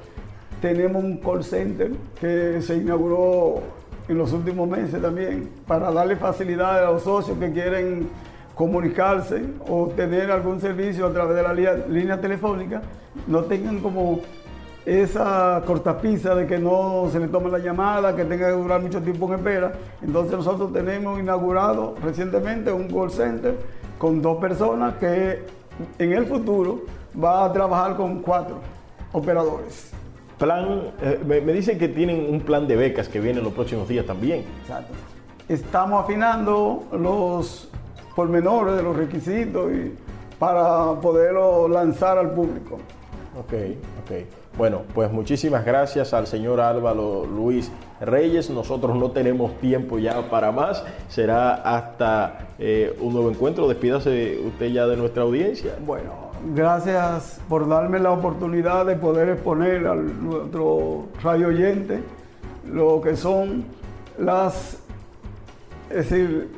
tenemos 0.62 1.04
un 1.04 1.18
call 1.18 1.44
center 1.44 1.92
que 2.20 2.62
se 2.62 2.78
inauguró 2.78 3.62
en 4.08 4.18
los 4.18 4.32
últimos 4.32 4.70
meses 4.70 5.02
también 5.02 5.50
para 5.68 5.92
darle 5.92 6.16
facilidades 6.16 6.88
a 6.88 6.92
los 6.92 7.04
socios 7.04 7.38
que 7.38 7.52
quieren 7.52 8.10
comunicarse 8.56 9.42
o 9.68 9.88
tener 9.88 10.32
algún 10.32 10.62
servicio 10.62 11.08
a 11.08 11.14
través 11.14 11.36
de 11.36 11.44
la 11.44 11.54
línea, 11.54 11.74
línea 11.90 12.22
telefónica, 12.22 12.82
no 13.28 13.44
tengan 13.46 13.80
como 13.80 14.22
esa 14.86 15.62
cortapisa 15.66 16.34
de 16.36 16.48
que 16.48 16.58
no 16.58 17.08
se 17.12 17.20
le 17.20 17.28
tome 17.28 17.50
la 17.52 17.60
llamada, 17.60 18.16
que 18.16 18.26
tenga 18.26 18.48
que 18.48 18.54
durar 18.54 18.82
mucho 18.82 19.02
tiempo 19.02 19.28
en 19.28 19.40
espera. 19.40 19.74
Entonces 20.02 20.34
nosotros 20.34 20.74
tenemos 20.74 21.20
inaugurado 21.20 21.96
recientemente 22.04 22.72
un 22.72 22.88
call 22.88 23.12
center 23.12 23.56
con 23.98 24.22
dos 24.22 24.38
personas 24.38 24.96
que 24.96 25.44
en 26.00 26.14
el 26.14 26.26
futuro 26.26 26.82
va 27.22 27.46
a 27.46 27.54
trabajar 27.54 27.96
con 27.96 28.22
cuatro 28.22 28.58
operadores. 29.12 29.92
Plan, 30.38 30.92
eh, 31.02 31.22
me, 31.26 31.40
me 31.42 31.54
dicen 31.54 31.78
que 31.78 31.88
tienen 31.88 32.34
un 32.34 32.42
plan 32.42 32.68
de 32.68 32.76
becas 32.76 33.08
que 33.08 33.20
viene 33.20 33.40
en 33.40 33.46
los 33.46 33.54
próximos 33.54 33.88
días 33.88 34.06
también. 34.06 34.46
Exacto. 34.62 34.94
Estamos 35.48 36.04
afinando 36.04 36.86
los 36.92 37.70
pormenores 38.16 38.76
de 38.76 38.84
los 38.84 38.96
requisitos 38.96 39.72
y 39.72 39.94
para 40.40 41.00
poderlo 41.00 41.68
lanzar 41.68 42.18
al 42.18 42.32
público. 42.32 42.80
Ok, 43.38 43.54
ok. 44.04 44.58
Bueno, 44.58 44.82
pues 44.94 45.10
muchísimas 45.12 45.64
gracias 45.64 46.14
al 46.14 46.28
señor 46.28 46.60
Álvaro 46.60 47.26
Luis 47.26 47.72
Reyes. 48.02 48.50
Nosotros 48.50 48.98
no 48.98 49.12
tenemos 49.12 49.58
tiempo 49.60 50.00
ya 50.00 50.30
para 50.30 50.52
más. 50.52 50.84
Será 51.08 51.54
hasta 51.54 52.50
eh, 52.60 52.94
un 53.00 53.14
nuevo 53.14 53.30
encuentro. 53.30 53.70
Despídase 53.70 54.38
usted 54.46 54.68
ya 54.68 54.86
de 54.86 54.98
nuestra 54.98 55.24
audiencia. 55.24 55.78
Bueno, 55.86 56.32
gracias 56.54 57.40
por 57.48 57.70
darme 57.70 58.00
la 58.00 58.12
oportunidad 58.12 58.86
de 58.86 58.98
poder 58.98 59.30
exponer 59.30 59.88
a 59.88 59.96
nuestro 59.96 61.06
radio 61.24 61.48
oyente 61.48 62.04
lo 62.68 63.02
que 63.02 63.16
son 63.16 63.64
las, 64.18 64.78
es 65.90 66.10
decir, 66.10 66.50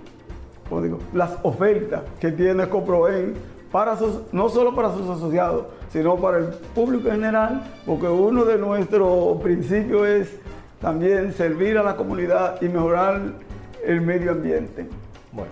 ¿cómo 0.67 0.81
digo? 0.81 0.99
las 1.13 1.37
ofertas 1.43 2.01
que 2.19 2.31
tiene 2.31 2.67
Coproen 2.67 3.35
para 3.71 3.97
sus, 3.97 4.21
no 4.31 4.49
solo 4.49 4.75
para 4.75 4.93
sus 4.93 5.09
asociados, 5.09 5.65
sino 5.93 6.17
para 6.17 6.39
el 6.39 6.45
público 6.73 7.07
en 7.07 7.15
general, 7.15 7.61
porque 7.85 8.07
uno 8.07 8.43
de 8.45 8.57
nuestros 8.57 9.41
principios 9.41 10.07
es 10.07 10.35
también 10.81 11.31
servir 11.33 11.77
a 11.77 11.83
la 11.83 11.95
comunidad 11.95 12.59
y 12.61 12.67
mejorar 12.67 13.21
el 13.85 14.01
medio 14.01 14.31
ambiente. 14.31 14.87
Bueno, 15.31 15.51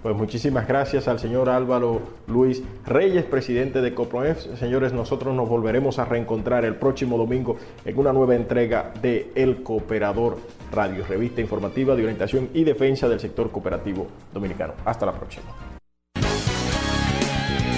pues 0.00 0.16
muchísimas 0.16 0.66
gracias 0.66 1.08
al 1.08 1.18
señor 1.18 1.48
Álvaro 1.48 2.00
Luis 2.28 2.62
Reyes, 2.86 3.24
presidente 3.24 3.82
de 3.82 3.92
Coproef. 3.92 4.38
Señores, 4.58 4.92
nosotros 4.92 5.34
nos 5.34 5.48
volveremos 5.48 5.98
a 5.98 6.04
reencontrar 6.04 6.64
el 6.64 6.76
próximo 6.76 7.18
domingo 7.18 7.56
en 7.84 7.98
una 7.98 8.12
nueva 8.12 8.36
entrega 8.36 8.92
de 9.02 9.32
El 9.34 9.64
Cooperador 9.64 10.38
Radio, 10.72 11.04
revista 11.06 11.40
informativa 11.40 11.96
de 11.96 12.04
orientación 12.04 12.48
y 12.54 12.62
defensa 12.62 13.08
del 13.08 13.18
sector 13.18 13.50
cooperativo 13.50 14.06
dominicano. 14.32 14.74
Hasta 14.84 15.04
la 15.04 15.12
próxima. 15.12 15.79